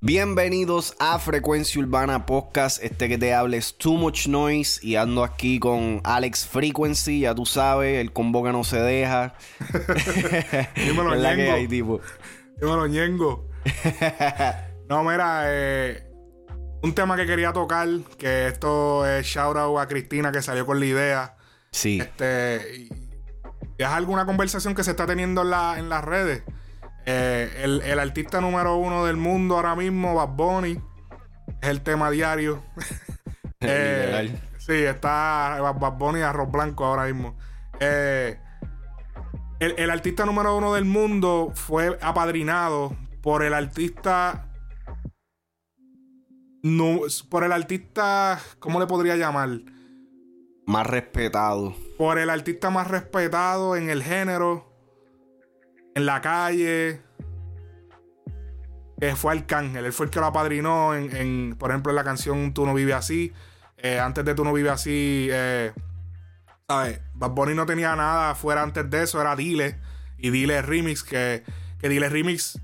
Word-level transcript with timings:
Bienvenidos 0.00 0.94
a 1.00 1.18
Frecuencia 1.18 1.80
Urbana 1.80 2.24
Podcast, 2.24 2.82
este 2.84 3.08
que 3.08 3.18
te 3.18 3.34
hables 3.34 3.76
Too 3.76 3.94
Much 3.94 4.28
Noise 4.28 4.78
y 4.86 4.94
ando 4.94 5.24
aquí 5.24 5.58
con 5.58 6.00
Alex 6.04 6.46
Frequency, 6.46 7.20
ya 7.20 7.34
tú 7.34 7.44
sabes, 7.44 7.98
el 7.98 8.12
combo 8.12 8.44
que 8.44 8.52
no 8.52 8.62
se 8.62 8.78
deja. 8.78 9.34
Dímelo, 10.76 11.16
la 11.16 11.34
que 11.34 11.50
hay, 11.50 11.66
tipo. 11.66 12.00
Dímelo, 12.60 12.86
Ñengo. 12.86 13.48
no, 14.88 15.02
mira, 15.02 15.42
eh, 15.46 16.06
un 16.82 16.94
tema 16.94 17.16
que 17.16 17.26
quería 17.26 17.52
tocar, 17.52 17.88
que 18.16 18.46
esto 18.46 19.04
es 19.04 19.26
shout 19.26 19.56
out 19.56 19.78
a 19.80 19.88
Cristina 19.88 20.30
que 20.30 20.42
salió 20.42 20.64
con 20.64 20.78
la 20.78 20.86
idea. 20.86 21.36
Sí, 21.72 21.98
Este, 22.00 22.88
y 22.88 23.07
es 23.78 23.86
alguna 23.88 24.26
conversación 24.26 24.74
que 24.74 24.84
se 24.84 24.90
está 24.92 25.06
teniendo 25.06 25.42
en, 25.42 25.50
la- 25.50 25.78
en 25.78 25.88
las 25.88 26.04
redes. 26.04 26.42
Eh, 27.06 27.62
el, 27.64 27.80
el 27.82 27.98
artista 27.98 28.40
número 28.40 28.76
uno 28.76 29.04
del 29.06 29.16
mundo 29.16 29.56
ahora 29.56 29.74
mismo, 29.74 30.14
Bad 30.14 30.28
Bunny, 30.36 30.80
es 31.62 31.68
el 31.68 31.80
tema 31.82 32.10
diario. 32.10 32.62
Eh, 33.60 34.40
sí, 34.58 34.72
está 34.84 35.58
Bad 35.60 35.98
Bunny 35.98 36.20
Arroz 36.20 36.48
Blanco 36.48 36.84
ahora 36.84 37.06
mismo. 37.06 37.36
Eh, 37.80 38.38
el, 39.58 39.74
el 39.76 39.90
artista 39.90 40.24
número 40.24 40.56
uno 40.56 40.74
del 40.74 40.84
mundo 40.84 41.50
fue 41.56 41.98
apadrinado 42.00 42.94
por 43.20 43.42
el 43.42 43.54
artista. 43.54 44.46
No, 46.62 47.00
por 47.28 47.42
el 47.42 47.50
artista. 47.50 48.38
¿Cómo 48.60 48.78
le 48.78 48.86
podría 48.86 49.16
llamar? 49.16 49.48
Más 50.68 50.86
respetado. 50.86 51.74
Por 51.96 52.18
el 52.18 52.28
artista 52.28 52.68
más 52.68 52.86
respetado 52.88 53.74
en 53.74 53.88
el 53.88 54.02
género. 54.02 54.70
En 55.94 56.04
la 56.04 56.20
calle. 56.20 57.00
Que 59.00 59.16
fue 59.16 59.32
Arcángel. 59.32 59.86
Él 59.86 59.92
fue 59.94 60.06
el 60.06 60.10
que 60.10 60.20
lo 60.20 60.26
apadrinó 60.26 60.94
en, 60.94 61.16
en, 61.16 61.56
por 61.56 61.70
ejemplo, 61.70 61.90
en 61.90 61.96
la 61.96 62.04
canción 62.04 62.52
Tú 62.52 62.66
no 62.66 62.74
vives 62.74 62.94
así. 62.94 63.32
Eh, 63.78 63.98
antes 63.98 64.26
de 64.26 64.34
Tú 64.34 64.44
no 64.44 64.52
vives 64.52 64.72
así. 64.72 65.28
Eh, 65.30 65.72
¿Sabes? 66.68 67.00
Bad 67.14 67.30
Bunny 67.30 67.54
no 67.54 67.64
tenía 67.64 67.96
nada 67.96 68.34
fuera 68.34 68.62
antes 68.62 68.90
de 68.90 69.04
eso. 69.04 69.22
Era 69.22 69.34
Dile. 69.36 69.80
Y 70.18 70.28
Dile 70.28 70.60
Remix. 70.60 71.02
Que, 71.02 71.44
que 71.80 71.88
Dile 71.88 72.10
Remix 72.10 72.60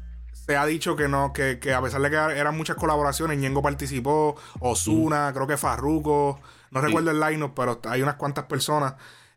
se 0.47 0.57
ha 0.57 0.67
dicho 0.67 0.97
que 0.97 1.09
no. 1.09 1.33
Que, 1.33 1.59
que 1.59 1.73
a 1.73 1.81
pesar 1.83 2.01
de 2.01 2.11
que 2.11 2.17
eran 2.17 2.57
muchas 2.57 2.77
colaboraciones, 2.77 3.39
Ñengo 3.39 3.63
participó. 3.63 4.37
Osuna, 4.61 5.33
creo 5.35 5.47
que 5.47 5.57
Farruko. 5.57 6.41
No 6.71 6.81
Sí. 6.81 6.87
recuerdo 6.87 7.11
el 7.13 7.21
line 7.21 7.53
pero 7.55 7.81
hay 7.89 8.03
unas 8.03 8.17
cuantas 8.17 8.45
personas. 8.45 8.95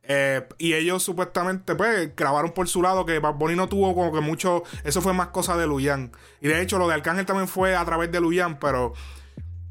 Eh, 0.09 0.47
y 0.58 0.73
ellos 0.73 1.03
supuestamente, 1.03 1.75
pues, 1.75 2.16
grabaron 2.16 2.52
por 2.52 2.67
su 2.69 2.81
lado 2.81 3.05
que 3.05 3.19
Bad 3.19 3.33
Bunny 3.35 3.55
no 3.55 3.67
tuvo 3.67 3.94
como 3.94 4.13
que 4.13 4.22
mucho. 4.22 4.63
Eso 4.85 5.02
fue 5.02 5.13
más 5.13 5.28
cosa 5.28 5.58
de 5.58 5.67
Luyan. 5.67 6.11
Y 6.41 6.47
de 6.47 6.61
hecho, 6.61 6.78
lo 6.80 6.88
de 6.88 6.94
Arcángel 6.94 7.25
también 7.25 7.47
fue 7.50 7.75
a 7.75 7.83
través 7.83 8.11
de 8.11 8.22
Luyan, 8.22 8.58
pero 8.58 8.94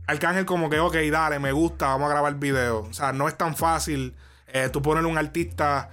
Arcángel, 0.06 0.44
como 0.44 0.70
que, 0.70 0.78
ok, 0.78 0.94
dale, 1.10 1.38
me 1.38 1.52
gusta, 1.52 1.86
vamos 1.88 2.06
a 2.08 2.10
grabar 2.12 2.34
video. 2.36 2.80
O 2.80 2.92
sea, 2.92 3.12
no 3.12 3.28
es 3.28 3.36
tan 3.36 3.56
fácil 3.56 4.14
eh, 4.46 4.68
tú 4.72 4.80
poner 4.82 5.04
un 5.06 5.18
artista 5.18 5.90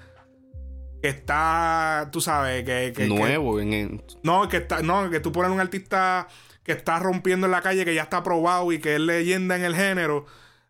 que 1.04 1.10
está, 1.10 2.08
tú 2.14 2.22
sabes, 2.22 2.64
que. 2.64 2.94
que- 2.96 3.04
que- 3.04 3.08
Nuevo 3.08 3.60
en 3.60 3.74
el- 3.74 4.04
no, 4.24 4.48
que 4.48 4.56
está, 4.56 4.82
no, 4.82 5.10
que 5.10 5.20
tú 5.20 5.34
pones 5.34 5.52
un 5.52 5.60
artista 5.60 6.30
que 6.64 6.72
está 6.72 6.98
rompiendo 7.00 7.46
en 7.46 7.52
la 7.52 7.62
calle, 7.62 7.84
que 7.84 7.94
ya 7.94 8.04
está 8.04 8.24
probado 8.24 8.72
y 8.72 8.80
que 8.80 8.94
es 8.96 9.02
leyenda 9.02 9.58
en 9.58 9.66
el 9.66 9.76
género, 9.76 10.26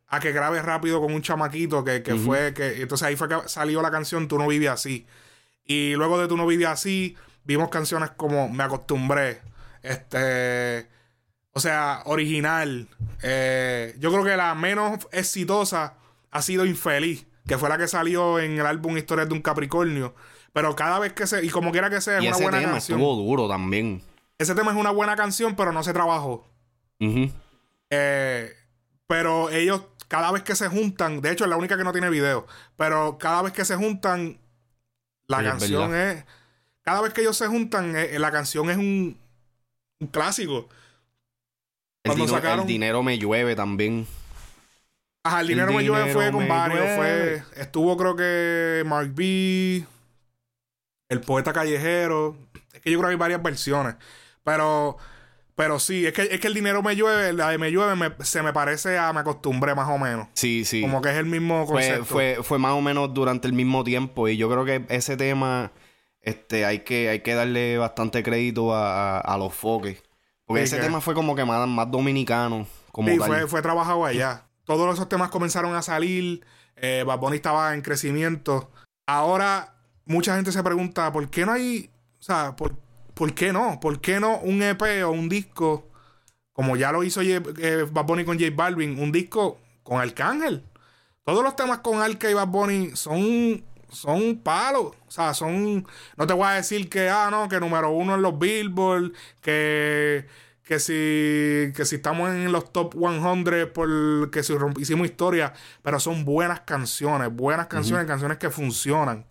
a 0.07 0.19
que 0.19 0.31
grabe 0.31 0.59
rápido 0.63 0.99
con 1.01 1.13
un 1.13 1.21
chamaquito 1.21 1.83
que, 1.83 2.01
que 2.01 2.15
fue, 2.15 2.51
que 2.55 2.81
entonces 2.81 3.07
ahí 3.07 3.15
fue 3.15 3.29
que 3.29 3.35
salió 3.45 3.79
la 3.83 3.91
canción 3.91 4.27
Tú 4.27 4.39
no 4.39 4.47
vives 4.47 4.69
así. 4.71 5.05
Y 5.65 5.93
luego 5.93 6.19
de 6.19 6.27
Tú 6.27 6.35
no 6.35 6.47
vives 6.47 6.67
así, 6.67 7.15
vimos 7.43 7.69
canciones 7.69 8.09
como 8.17 8.49
Me 8.49 8.63
acostumbré. 8.63 9.39
Este. 9.83 10.87
O 11.51 11.59
sea, 11.59 12.01
original. 12.05 12.87
Eh, 13.21 13.93
yo 13.99 14.11
creo 14.11 14.23
que 14.23 14.35
la 14.35 14.55
menos 14.55 15.07
exitosa 15.11 15.93
ha 16.31 16.41
sido 16.41 16.65
Infeliz, 16.65 17.27
que 17.47 17.57
fue 17.57 17.69
la 17.69 17.77
que 17.77 17.87
salió 17.87 18.39
en 18.39 18.59
el 18.59 18.65
álbum 18.65 18.97
Historias 18.97 19.27
de 19.27 19.33
un 19.35 19.41
Capricornio. 19.41 20.13
Pero 20.53 20.75
cada 20.75 20.99
vez 20.99 21.13
que 21.13 21.25
se. 21.27 21.43
Y 21.45 21.49
como 21.49 21.71
quiera 21.71 21.89
que 21.89 21.99
sea, 22.01 22.17
es 22.19 22.23
Y 22.23 22.27
una 22.27 22.35
ese 22.35 22.43
buena 22.43 22.59
tema 22.59 22.71
canción. 22.73 22.99
estuvo 22.99 23.15
duro 23.15 23.47
también. 23.47 24.01
Ese 24.37 24.53
tema 24.55 24.71
es 24.71 24.77
una 24.77 24.91
buena 24.91 25.15
canción, 25.15 25.55
pero 25.55 25.71
no 25.71 25.83
se 25.83 25.93
trabajó. 25.93 26.47
Eh, 27.89 28.51
pero 29.07 29.49
ellos, 29.49 29.81
cada 30.07 30.31
vez 30.31 30.43
que 30.43 30.55
se 30.55 30.67
juntan, 30.67 31.21
de 31.21 31.31
hecho 31.31 31.43
es 31.43 31.49
la 31.49 31.57
única 31.57 31.77
que 31.77 31.83
no 31.83 31.91
tiene 31.91 32.09
video, 32.09 32.47
pero 32.75 33.17
cada 33.17 33.41
vez 33.41 33.53
que 33.53 33.65
se 33.65 33.75
juntan, 33.75 34.39
la 35.27 35.39
Sí, 35.39 35.43
canción 35.45 35.95
es. 35.95 36.25
Cada 36.81 37.01
vez 37.01 37.13
que 37.13 37.21
ellos 37.21 37.37
se 37.37 37.47
juntan, 37.47 37.95
eh, 37.95 38.17
la 38.19 38.31
canción 38.31 38.69
es 38.69 38.77
un, 38.77 39.17
un 39.99 40.07
clásico. 40.07 40.67
El, 42.03 42.15
dino- 42.15 42.27
sacaron- 42.27 42.61
el 42.61 42.67
dinero 42.67 43.01
me 43.03 43.17
llueve 43.17 43.55
también. 43.55 44.05
Ajá, 45.23 45.39
el 45.39 45.45
El 45.45 45.47
dinero 45.55 45.71
me 45.73 45.83
llueve 45.83 46.11
fue 46.13 46.31
con 46.31 46.47
varios. 46.47 46.95
Fue, 46.95 47.43
estuvo 47.55 47.95
creo 47.97 48.15
que 48.15 48.83
Mark 48.85 49.11
B, 49.15 49.85
el 51.09 51.21
poeta 51.21 51.53
callejero. 51.53 52.35
Es 52.73 52.81
que 52.81 52.91
yo 52.91 52.97
creo 52.99 53.09
que 53.09 53.13
hay 53.13 53.17
varias 53.19 53.41
versiones. 53.41 53.95
Pero, 54.43 54.97
pero 55.55 55.79
sí, 55.79 56.05
es 56.05 56.11
que, 56.13 56.23
es 56.23 56.39
que 56.41 56.47
el 56.47 56.53
dinero 56.53 56.83
me 56.83 56.95
llueve, 56.97 57.31
la 57.31 57.49
de 57.51 57.57
me 57.57 57.71
llueve 57.71 57.95
me- 57.95 58.25
se 58.25 58.41
me 58.43 58.51
parece 58.51 58.97
a 58.97 59.13
me 59.13 59.21
acostumbré 59.21 59.73
más 59.75 59.87
o 59.87 59.97
menos. 59.97 60.27
Sí, 60.33 60.65
sí. 60.65 60.81
Como 60.81 61.01
que 61.01 61.11
es 61.11 61.15
el 61.15 61.25
mismo 61.27 61.65
fue, 61.65 61.75
concepto. 61.75 62.05
fue, 62.05 62.37
fue 62.43 62.59
más 62.59 62.73
o 62.73 62.81
menos 62.81 63.13
durante 63.13 63.47
el 63.47 63.53
mismo 63.53 63.85
tiempo. 63.85 64.27
Y 64.27 64.35
yo 64.35 64.49
creo 64.49 64.65
que 64.65 64.85
ese 64.89 65.15
tema, 65.15 65.71
este, 66.19 66.65
hay 66.65 66.79
que, 66.79 67.07
hay 67.07 67.21
que 67.21 67.33
darle 67.33 67.77
bastante 67.77 68.23
crédito 68.23 68.75
a, 68.75 69.19
a- 69.19 69.21
a 69.21 69.37
los 69.37 69.53
foques. 69.53 70.03
Porque 70.45 70.63
Sí, 70.67 70.73
ese 70.73 70.77
que- 70.77 70.83
tema 70.87 70.99
fue 70.99 71.13
como 71.13 71.33
que 71.33 71.45
más, 71.45 71.65
más 71.69 71.89
dominicano. 71.89 72.67
Como 72.91 73.07
Sí, 73.07 73.17
tal. 73.17 73.27
fue, 73.27 73.47
fue 73.47 73.61
trabajado 73.61 74.03
allá. 74.05 74.43
Todos 74.65 74.93
esos 74.93 75.09
temas 75.09 75.29
comenzaron 75.29 75.75
a 75.75 75.81
salir. 75.81 76.45
Eh, 76.75 77.03
Bad 77.05 77.19
Bunny 77.19 77.35
estaba 77.37 77.73
en 77.73 77.81
crecimiento. 77.81 78.71
Ahora, 79.05 79.75
mucha 80.05 80.35
gente 80.35 80.51
se 80.51 80.63
pregunta, 80.63 81.11
¿por 81.11 81.29
qué 81.29 81.45
no 81.45 81.51
hay. 81.53 81.89
O 82.19 82.23
sea, 82.23 82.55
¿por, 82.55 82.75
por 83.13 83.33
qué 83.33 83.51
no? 83.53 83.79
¿Por 83.79 83.99
qué 83.99 84.19
no 84.19 84.39
un 84.39 84.61
EP 84.61 84.81
o 85.05 85.11
un 85.11 85.29
disco? 85.29 85.87
Como 86.53 86.77
ya 86.77 86.91
lo 86.91 87.03
hizo 87.03 87.21
eh, 87.21 87.39
Bad 87.91 88.05
Bunny 88.05 88.25
con 88.25 88.39
J 88.39 88.51
Balvin, 88.55 88.99
un 88.99 89.11
disco 89.11 89.59
con 89.83 89.99
Arcángel. 89.99 90.63
Todos 91.23 91.43
los 91.43 91.55
temas 91.55 91.79
con 91.79 92.01
Arca 92.01 92.29
y 92.29 92.33
Bad 92.33 92.47
Bunny 92.47 92.95
son, 92.95 93.63
son 93.89 94.37
palos. 94.37 94.93
O 95.07 95.11
sea, 95.11 95.33
son. 95.33 95.87
No 96.17 96.27
te 96.27 96.33
voy 96.33 96.47
a 96.47 96.51
decir 96.51 96.89
que, 96.89 97.09
ah, 97.09 97.29
no, 97.31 97.47
que 97.49 97.59
número 97.59 97.91
uno 97.91 98.15
en 98.15 98.21
los 98.21 98.37
Billboard, 98.37 99.13
que, 99.41 100.27
que, 100.63 100.79
si, 100.79 101.73
que 101.75 101.85
si 101.85 101.95
estamos 101.95 102.29
en 102.29 102.51
los 102.51 102.71
top 102.71 102.93
100, 102.93 103.71
por, 103.73 104.31
que 104.31 104.43
si 104.43 104.53
hicimos 104.79 105.07
historia, 105.07 105.53
pero 105.81 105.99
son 105.99 106.25
buenas 106.25 106.61
canciones, 106.61 107.29
buenas 107.31 107.67
canciones, 107.67 108.07
canciones 108.07 108.37
que 108.37 108.49
funcionan. 108.49 109.25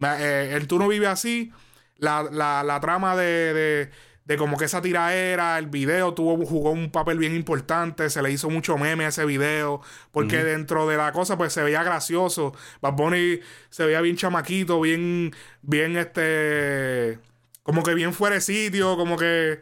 Eh, 0.00 0.52
el 0.54 0.66
Tú 0.66 0.78
no 0.78 0.88
vive 0.88 1.06
así, 1.06 1.52
la, 1.96 2.22
la, 2.30 2.62
la 2.62 2.80
trama 2.80 3.16
de, 3.16 3.52
de, 3.52 3.90
de 4.24 4.36
como 4.36 4.56
que 4.56 4.64
esa 4.64 4.80
tiraera, 4.80 5.58
el 5.58 5.66
video 5.66 6.14
tuvo, 6.14 6.44
jugó 6.46 6.70
un 6.70 6.90
papel 6.90 7.18
bien 7.18 7.34
importante, 7.34 8.08
se 8.08 8.22
le 8.22 8.30
hizo 8.30 8.48
mucho 8.48 8.78
meme 8.78 9.04
a 9.04 9.08
ese 9.08 9.24
video, 9.26 9.82
porque 10.10 10.42
dentro 10.42 10.86
de 10.86 10.96
la 10.96 11.12
cosa 11.12 11.36
pues 11.36 11.52
se 11.52 11.62
veía 11.62 11.82
gracioso, 11.82 12.54
Bad 12.80 12.94
Bunny 12.94 13.40
se 13.68 13.84
veía 13.84 14.00
bien 14.00 14.16
chamaquito, 14.16 14.80
bien, 14.80 15.34
bien 15.60 15.96
este, 15.96 17.18
como 17.62 17.82
que 17.82 17.94
bien 17.94 18.14
fuera 18.14 18.36
de 18.36 18.40
sitio, 18.40 18.96
como 18.96 19.18
que 19.18 19.60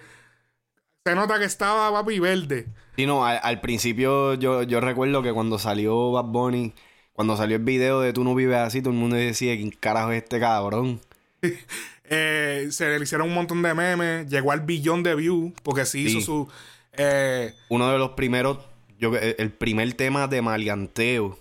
se 1.11 1.15
nota 1.15 1.39
que 1.39 1.45
estaba 1.45 1.91
papi 1.93 2.19
verde. 2.19 2.67
Sí, 2.97 3.07
no, 3.07 3.25
al, 3.25 3.39
al 3.43 3.61
principio 3.61 4.35
yo, 4.35 4.63
yo 4.65 4.81
recuerdo 4.81 5.23
que 5.23 5.33
cuando 5.33 5.59
salió 5.59 6.11
Bad 6.13 6.25
Bunny, 6.27 6.73
cuando 7.13 7.37
salió 7.37 7.57
el 7.57 7.63
video 7.63 8.01
de 8.01 8.13
Tú 8.13 8.25
no 8.25 8.35
vives 8.35 8.57
así, 8.59 8.81
todo 8.83 8.93
el 8.93 8.99
mundo 8.99 9.17
decía, 9.17 9.55
¿quién 9.57 9.71
carajo 9.71 10.13
es 10.13 10.23
este 10.23 10.41
cabrón? 10.41 11.01
Eh, 12.09 12.69
se 12.71 12.89
le 12.99 13.03
hicieron 13.03 13.27
un 13.29 13.35
montón 13.35 13.63
de 13.63 13.75
memes, 13.75 14.29
llegó 14.31 14.53
al 14.53 14.61
billón 14.61 15.03
de 15.03 15.17
views, 15.17 15.53
porque 15.65 15.85
sí, 15.85 16.09
Sí. 16.09 16.19
hizo 16.19 16.21
su... 16.25 16.49
eh, 16.93 17.53
Uno 17.69 17.91
de 17.91 17.99
los 17.99 18.11
primeros, 18.11 18.59
yo 18.97 19.13
el 19.17 19.51
primer 19.51 19.93
tema 19.95 20.29
de 20.29 20.41
maleanteo 20.41 21.37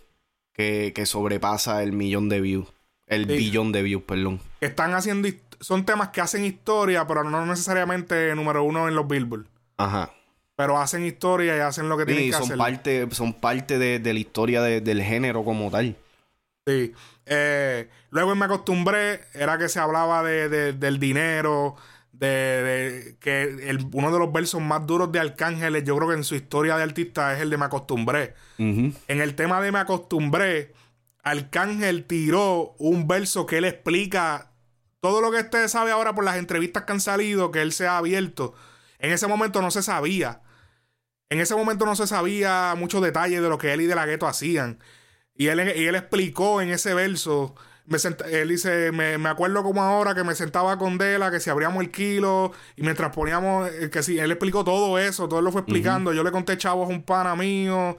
que, 0.54 0.92
que 0.96 1.06
sobrepasa 1.06 1.84
el 1.84 1.92
millón 1.92 2.30
de 2.30 2.42
views. 2.42 2.68
El 3.06 3.28
Sí. 3.28 3.38
billón 3.38 3.72
de 3.74 3.84
views, 3.84 4.04
perdón. 4.06 4.40
están 4.60 4.96
haciendo 4.96 5.30
son 5.60 5.86
temas 5.86 6.10
que 6.10 6.20
hacen 6.22 6.44
historia, 6.44 7.06
pero 7.08 7.24
no 7.24 7.46
necesariamente 7.46 8.34
número 8.36 8.64
uno 8.64 8.88
en 8.88 8.96
los 8.96 9.08
Billboard. 9.08 9.46
Ajá. 9.78 10.12
Pero 10.56 10.78
hacen 10.78 11.06
historia 11.06 11.58
y 11.58 11.60
hacen 11.60 11.90
lo 11.90 11.98
que 11.98 12.06
tienen 12.06 12.24
Sí, 12.26 12.30
que 12.30 12.36
son 12.38 12.44
hacer. 12.44 12.58
parte, 12.58 13.08
son 13.12 13.34
parte 13.34 13.78
de, 13.78 14.00
de 14.00 14.14
la 14.14 14.20
historia 14.20 14.62
de- 14.62 14.80
del 14.82 15.02
género 15.04 15.44
como 15.44 15.70
tal. 15.70 15.96
Sí. 16.66 16.94
Eh, 17.26 17.90
luego 18.10 18.36
Me 18.36 18.46
Acostumbré 18.46 19.22
era 19.34 19.58
que 19.58 19.68
se 19.70 19.80
hablaba 19.80 20.24
de, 20.24 20.48
de- 20.50 20.74
del 20.74 20.98
dinero, 21.00 21.76
de, 22.14 22.28
de- 22.28 23.18
que 23.20 23.44
el- 23.70 23.86
uno 23.92 24.12
de 24.14 24.20
los 24.20 24.32
versos 24.32 24.62
más 24.62 24.88
duros 24.88 25.12
de 25.12 25.20
Arcángeles, 25.20 25.84
yo 25.84 25.96
creo 25.98 26.08
que 26.10 26.16
en 26.16 26.24
su 26.24 26.36
historia 26.36 26.78
de 26.78 26.84
artista 26.84 27.34
es 27.36 27.42
el 27.42 27.50
de 27.50 27.58
Me 27.58 27.66
Acostumbré. 27.66 28.34
En 28.58 28.94
el 29.08 29.36
tema 29.36 29.60
de 29.62 29.74
Me 29.74 29.80
Acostumbré, 29.80 30.72
Arcángel 31.24 32.06
tiró 32.06 32.76
un 32.78 33.08
verso 33.08 33.46
que 33.46 33.58
él 33.58 33.66
explica 33.66 34.52
todo 35.02 35.20
lo 35.22 35.32
que 35.32 35.40
usted 35.40 35.68
sabe 35.68 35.92
ahora 35.92 36.16
por 36.16 36.24
las 36.24 36.38
entrevistas 36.38 36.84
que 36.84 36.94
han 36.94 37.02
salido, 37.02 37.52
que 37.52 37.62
él 37.62 37.74
se 37.74 37.88
ha 37.88 37.98
abierto, 37.98 38.54
en 39.06 39.12
ese 39.12 39.28
momento 39.28 39.62
no 39.62 39.72
se 39.72 39.84
sabía. 39.84 40.42
En 41.30 41.40
ese 41.40 41.56
momento 41.56 41.86
no 41.86 41.96
se 41.96 42.08
sabía 42.08 42.76
muchos 42.78 43.02
detalles 43.02 43.42
de 43.42 43.50
lo 43.50 43.58
que 43.58 43.74
él 43.74 43.82
y 43.82 43.86
De 43.86 43.96
La 43.96 44.06
Gueto 44.06 44.28
hacían. 44.28 44.80
Y 45.36 45.48
él, 45.48 45.60
y 45.76 45.86
él 45.86 45.96
explicó 45.96 46.62
en 46.62 46.70
ese 46.70 46.94
verso 46.94 47.56
me 47.88 47.98
él 48.32 48.50
dice, 48.50 48.92
me, 48.92 49.18
me, 49.18 49.30
acuerdo 49.30 49.62
como 49.64 49.84
ahora 49.84 50.16
que 50.16 50.24
me 50.24 50.34
sentaba 50.34 50.78
con 50.78 50.98
Dela, 50.98 51.30
que 51.30 51.40
si 51.40 51.50
abríamos 51.50 51.84
el 51.84 51.92
kilo 51.92 52.52
y 52.76 52.82
mientras 52.82 53.14
poníamos, 53.16 53.70
eh, 53.70 53.90
que 53.92 54.02
si 54.02 54.18
él 54.18 54.32
explicó 54.32 54.64
todo 54.64 54.98
eso, 54.98 55.30
todo 55.30 55.42
lo 55.42 55.52
fue 55.52 55.62
explicando. 55.62 56.12
Yo 56.14 56.24
le 56.24 56.32
conté 56.32 56.58
chavos 56.58 56.90
un 56.90 57.04
pana 57.04 57.36
mío. 57.36 57.98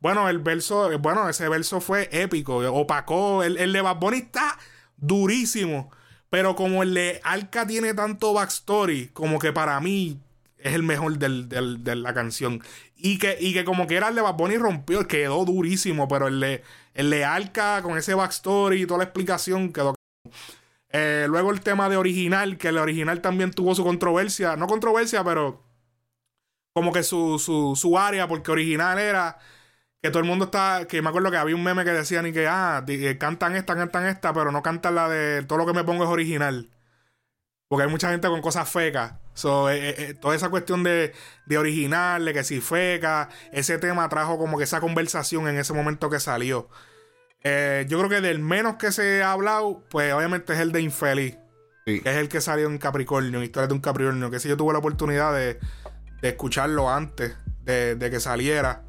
Bueno, 0.00 0.28
el 0.28 0.38
verso, 0.38 0.90
bueno, 0.98 1.28
ese 1.28 1.48
verso 1.48 1.80
fue 1.80 2.08
épico, 2.10 2.56
opacó. 2.72 3.42
El, 3.44 3.58
el 3.58 3.72
de 3.72 3.80
Bad 3.80 3.96
Bunny 3.98 4.18
está 4.18 4.58
durísimo. 4.96 5.90
Pero 6.30 6.56
como 6.56 6.82
el 6.82 6.92
de 6.92 7.20
Alca 7.24 7.66
tiene 7.66 7.94
tanto 7.94 8.34
backstory, 8.34 9.08
como 9.08 9.38
que 9.38 9.52
para 9.52 9.80
mí 9.80 10.20
es 10.58 10.74
el 10.74 10.82
mejor 10.82 11.18
del, 11.18 11.48
de 11.48 11.96
la 11.96 12.14
canción. 12.14 12.62
Y 12.96 13.18
que, 13.18 13.36
y 13.40 13.52
que 13.52 13.64
como 13.64 13.84
el 13.84 14.14
de 14.14 14.20
Bad 14.20 14.34
Bunny 14.34 14.56
rompió, 14.56 15.06
quedó 15.06 15.44
durísimo, 15.44 16.08
pero 16.08 16.28
el 16.28 16.40
de, 16.40 16.62
el 16.94 17.10
de 17.10 17.24
Alca 17.24 17.82
con 17.82 17.96
ese 17.96 18.14
backstory 18.14 18.82
y 18.82 18.86
toda 18.86 18.98
la 18.98 19.04
explicación 19.04 19.72
quedó... 19.72 19.94
Eh, 20.90 21.26
luego 21.28 21.50
el 21.50 21.60
tema 21.60 21.88
de 21.88 21.96
original, 21.96 22.56
que 22.56 22.68
el 22.68 22.78
original 22.78 23.20
también 23.20 23.50
tuvo 23.52 23.74
su 23.74 23.84
controversia, 23.84 24.56
no 24.56 24.66
controversia, 24.66 25.22
pero 25.22 25.62
como 26.72 26.92
que 26.92 27.02
su, 27.02 27.38
su, 27.38 27.76
su 27.76 27.98
área, 27.98 28.26
porque 28.26 28.50
original 28.50 28.98
era 28.98 29.38
que 30.02 30.10
todo 30.10 30.20
el 30.20 30.28
mundo 30.28 30.46
está, 30.46 30.86
que 30.88 31.02
me 31.02 31.08
acuerdo 31.08 31.30
que 31.30 31.36
había 31.36 31.56
un 31.56 31.64
meme 31.64 31.84
que 31.84 31.90
decía 31.90 32.22
ni 32.22 32.32
que, 32.32 32.46
ah, 32.48 32.84
eh, 32.86 33.18
cantan 33.18 33.56
esta, 33.56 33.74
cantan 33.74 34.06
esta, 34.06 34.32
pero 34.32 34.52
no 34.52 34.62
cantan 34.62 34.94
la 34.94 35.08
de 35.08 35.42
todo 35.42 35.58
lo 35.58 35.66
que 35.66 35.72
me 35.72 35.84
pongo 35.84 36.04
es 36.04 36.10
original. 36.10 36.70
Porque 37.68 37.84
hay 37.84 37.90
mucha 37.90 38.10
gente 38.10 38.28
con 38.28 38.40
cosas 38.40 38.68
fecas. 38.68 39.14
So, 39.34 39.70
eh, 39.70 39.94
eh, 39.98 40.14
toda 40.14 40.34
esa 40.34 40.48
cuestión 40.48 40.82
de, 40.82 41.12
de, 41.46 41.58
original, 41.58 42.24
de 42.24 42.32
que 42.32 42.42
si 42.44 42.60
feca, 42.60 43.28
ese 43.52 43.78
tema 43.78 44.08
trajo 44.08 44.38
como 44.38 44.58
que 44.58 44.64
esa 44.64 44.80
conversación 44.80 45.48
en 45.48 45.58
ese 45.58 45.72
momento 45.72 46.10
que 46.10 46.18
salió. 46.18 46.68
yo 47.44 47.98
creo 47.98 48.08
que 48.08 48.20
del 48.20 48.40
menos 48.40 48.76
que 48.76 48.90
se 48.90 49.22
ha 49.22 49.32
hablado, 49.32 49.84
pues 49.90 50.12
obviamente 50.12 50.54
es 50.54 50.60
el 50.60 50.72
de 50.72 50.80
Infeliz. 50.80 51.38
Que 51.84 52.02
es 52.04 52.16
el 52.16 52.28
que 52.28 52.42
salió 52.42 52.66
en 52.68 52.76
Capricornio, 52.76 53.42
Historia 53.42 53.66
de 53.66 53.72
un 53.74 53.80
Capricornio. 53.80 54.30
Que 54.30 54.40
si 54.40 54.48
yo 54.48 54.58
tuve 54.58 54.74
la 54.74 54.78
oportunidad 54.80 55.32
de, 55.34 55.58
de 56.20 56.28
escucharlo 56.28 56.90
antes 56.90 57.36
de, 57.62 57.94
de 57.94 58.10
que 58.10 58.20
saliera. 58.20 58.82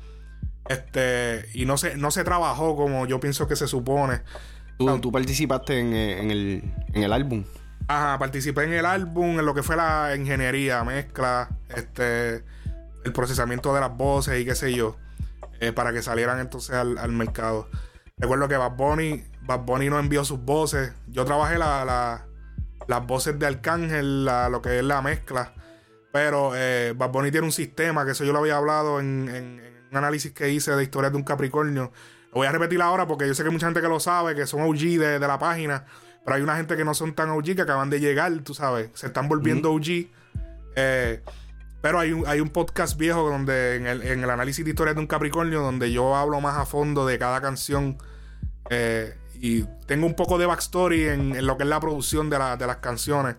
Este, 0.67 1.45
y 1.53 1.65
no 1.65 1.77
se, 1.77 1.97
no 1.97 2.11
se 2.11 2.23
trabajó 2.23 2.75
como 2.75 3.07
yo 3.07 3.19
pienso 3.19 3.47
que 3.47 3.55
se 3.55 3.67
supone. 3.67 4.21
Tú, 4.77 5.11
participaste 5.11 5.79
eh, 5.79 6.19
en, 6.21 6.31
el, 6.31 6.63
en 6.93 7.03
el 7.03 7.11
álbum. 7.11 7.43
Ajá, 7.91 8.19
participé 8.19 8.65
en 8.65 8.73
el 8.73 8.85
álbum, 8.85 9.39
en 9.39 9.45
lo 9.47 9.55
que 9.55 9.63
fue 9.63 9.75
la 9.75 10.15
ingeniería, 10.15 10.83
mezcla, 10.83 11.49
este, 11.69 12.43
el 13.03 13.11
procesamiento 13.11 13.73
de 13.73 13.79
las 13.79 13.97
voces 13.97 14.39
y 14.39 14.45
qué 14.45 14.53
sé 14.53 14.75
yo, 14.75 14.95
eh, 15.59 15.71
para 15.71 15.91
que 15.91 16.03
salieran 16.03 16.39
entonces 16.39 16.75
al, 16.75 17.11
mercado. 17.11 17.67
Recuerdo 18.17 18.47
que 18.47 18.57
Bad 18.57 18.75
Bunny, 18.75 19.23
Bad 19.41 19.61
Bunny 19.61 19.89
no 19.89 19.97
envió 19.97 20.23
sus 20.23 20.39
voces. 20.39 20.93
Yo 21.07 21.25
trabajé 21.25 21.57
la, 21.57 22.27
las 22.87 23.07
voces 23.07 23.39
de 23.39 23.47
Arcángel, 23.47 24.23
lo 24.23 24.61
que 24.61 24.77
es 24.77 24.83
la 24.83 25.01
mezcla. 25.01 25.55
Pero 26.13 26.51
eh, 26.53 26.93
Bad 26.95 27.09
Bunny 27.09 27.31
tiene 27.31 27.47
un 27.47 27.51
sistema, 27.51 28.05
que 28.05 28.11
eso 28.11 28.23
yo 28.23 28.33
lo 28.33 28.39
había 28.39 28.57
hablado 28.57 28.99
en 28.99 29.63
un 29.89 29.97
análisis 29.97 30.31
que 30.31 30.51
hice 30.51 30.73
de 30.73 30.83
historias 30.83 31.11
de 31.11 31.17
un 31.17 31.23
Capricornio. 31.23 31.91
Lo 32.31 32.35
voy 32.35 32.47
a 32.47 32.51
repetir 32.51 32.81
ahora 32.81 33.07
porque 33.07 33.25
yo 33.25 33.33
sé 33.33 33.43
que 33.43 33.49
mucha 33.49 33.65
gente 33.65 33.81
que 33.81 33.87
lo 33.87 33.99
sabe, 33.99 34.35
que 34.35 34.45
son 34.45 34.61
OG 34.61 34.99
de, 34.99 35.19
la 35.19 35.39
página, 35.39 35.85
pero 36.29 36.37
hay 36.37 36.43
una 36.43 36.57
gente 36.57 36.77
que 36.77 36.85
no 36.85 36.93
son 36.93 37.15
tan 37.15 37.31
OG 37.31 37.55
que 37.55 37.61
acaban 37.63 37.89
de 37.89 37.99
llegar, 37.99 38.31
tú 38.43 38.53
sabes, 38.53 38.91
se 38.93 39.07
están 39.07 39.27
volviendo 39.27 39.73
OG. 39.73 40.05
Eh, 40.75 41.23
pero 41.81 41.97
hay 41.97 42.11
un, 42.13 42.27
hay 42.27 42.39
un 42.39 42.49
podcast 42.49 42.99
viejo 42.99 43.27
donde 43.27 43.77
en 43.77 43.87
el, 43.87 44.29
análisis 44.29 44.63
de 44.63 44.69
historias 44.69 44.95
de 44.95 45.01
un 45.01 45.07
Capricornio, 45.07 45.63
donde 45.63 45.91
yo 45.91 46.15
hablo 46.15 46.39
más 46.39 46.55
a 46.55 46.67
fondo 46.67 47.07
de 47.07 47.17
cada 47.17 47.41
canción. 47.41 47.97
Eh, 48.69 49.17
y 49.41 49.63
tengo 49.87 50.05
un 50.05 50.13
poco 50.13 50.37
de 50.37 50.45
backstory 50.45 51.07
en, 51.07 51.47
lo 51.47 51.57
que 51.57 51.63
es 51.63 51.69
la 51.69 51.79
producción 51.79 52.29
de, 52.29 52.37
de, 52.37 52.67
las 52.67 52.77
canciones. 52.77 53.37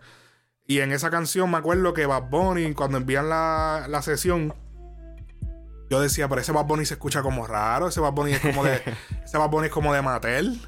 Y 0.66 0.80
en 0.80 0.90
esa 0.90 1.10
canción 1.10 1.48
me 1.48 1.58
acuerdo 1.58 1.94
que 1.94 2.06
Bad 2.06 2.28
Bunny, 2.28 2.74
cuando 2.74 2.98
envían 2.98 3.28
la, 3.28 3.86
la 3.88 4.02
sesión, 4.02 4.52
yo 5.88 6.00
decía, 6.00 6.28
pero 6.28 6.40
ese 6.40 6.50
Bad 6.50 6.64
Bunny 6.64 6.86
se 6.86 6.94
escucha 6.94 7.22
como 7.22 7.46
raro, 7.46 7.86
ese 7.86 8.00
Bad 8.00 8.14
Bunny 8.14 8.32
es 8.32 8.40
como 8.40 8.64
de, 8.64 8.82
ese 9.24 9.38
Bad 9.38 9.50
Bunny 9.50 9.66
es 9.66 9.72
como 9.72 9.94
de 9.94 10.02
Mattel. 10.02 10.60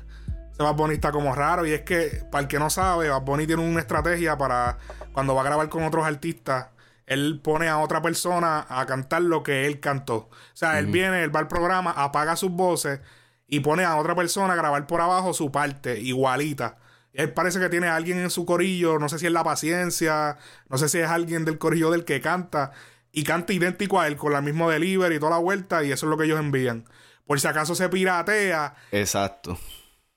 Ese 0.53 0.63
Bad 0.63 0.75
Bunny 0.75 0.95
está 0.95 1.13
como 1.13 1.35
raro. 1.35 1.67
Y 1.67 1.73
es 1.73 1.83
que, 1.83 2.25
para 2.31 2.43
el 2.43 2.49
que 2.49 2.59
no 2.59 2.71
sabe, 2.71 3.09
Bad 3.09 3.23
Bunny 3.23 3.47
tiene 3.47 3.63
una 3.63 3.81
estrategia 3.81 4.37
para 4.39 4.79
cuando 5.13 5.35
va 5.35 5.43
a 5.43 5.45
grabar 5.45 5.69
con 5.69 5.85
otros 5.85 6.05
artistas, 6.05 6.69
él 7.07 7.41
pone 7.43 7.69
a 7.69 7.79
otra 7.79 8.01
persona 8.01 8.67
a 8.69 8.87
cantar 8.87 9.23
lo 9.23 9.43
que 9.43 9.67
él 9.67 9.81
cantó. 9.81 10.17
O 10.17 10.31
sea, 10.55 10.79
él 10.79 10.87
viene, 10.87 11.23
él 11.23 11.35
va 11.35 11.41
al 11.41 11.49
programa, 11.49 11.91
apaga 11.91 12.37
sus 12.37 12.51
voces 12.51 13.01
y 13.47 13.61
pone 13.61 13.85
a 13.85 13.97
otra 13.97 14.15
persona 14.15 14.55
a 14.55 14.57
grabar 14.57 14.87
por 14.87 15.01
abajo 15.01 15.35
su 15.35 15.53
parte, 15.53 16.01
igualita. 16.01 16.79
Él 17.13 17.33
parece 17.33 17.61
que 17.61 17.69
tiene 17.69 17.89
a 17.89 17.97
alguien 17.97 18.19
en 18.19 18.31
su 18.31 18.47
corillo, 18.47 18.99
no 18.99 19.09
sé 19.09 19.19
si 19.19 19.27
es 19.27 19.33
la 19.33 19.45
paciencia, 19.45 20.39
no 20.71 20.79
sé 20.79 20.89
si 20.89 20.99
es 20.99 21.09
alguien 21.09 21.45
del 21.45 21.59
corillo 21.59 21.91
del 21.91 22.07
que 22.07 22.23
canta, 22.23 22.73
y 23.13 23.25
canta 23.25 23.53
idéntico 23.53 24.01
a 24.01 24.07
él, 24.07 24.17
con 24.17 24.33
la 24.33 24.41
mismo 24.41 24.71
delivery 24.71 25.17
y 25.17 25.19
toda 25.19 25.33
la 25.33 25.39
vuelta, 25.39 25.85
y 25.85 25.93
eso 25.93 26.07
es 26.07 26.11
lo 26.11 26.17
que 26.17 26.25
ellos 26.25 26.41
envían. 26.41 26.87
Por 27.27 27.39
si 27.39 27.47
acaso 27.47 27.75
se 27.75 27.91
piratea. 27.91 28.75
Exacto. 28.91 29.59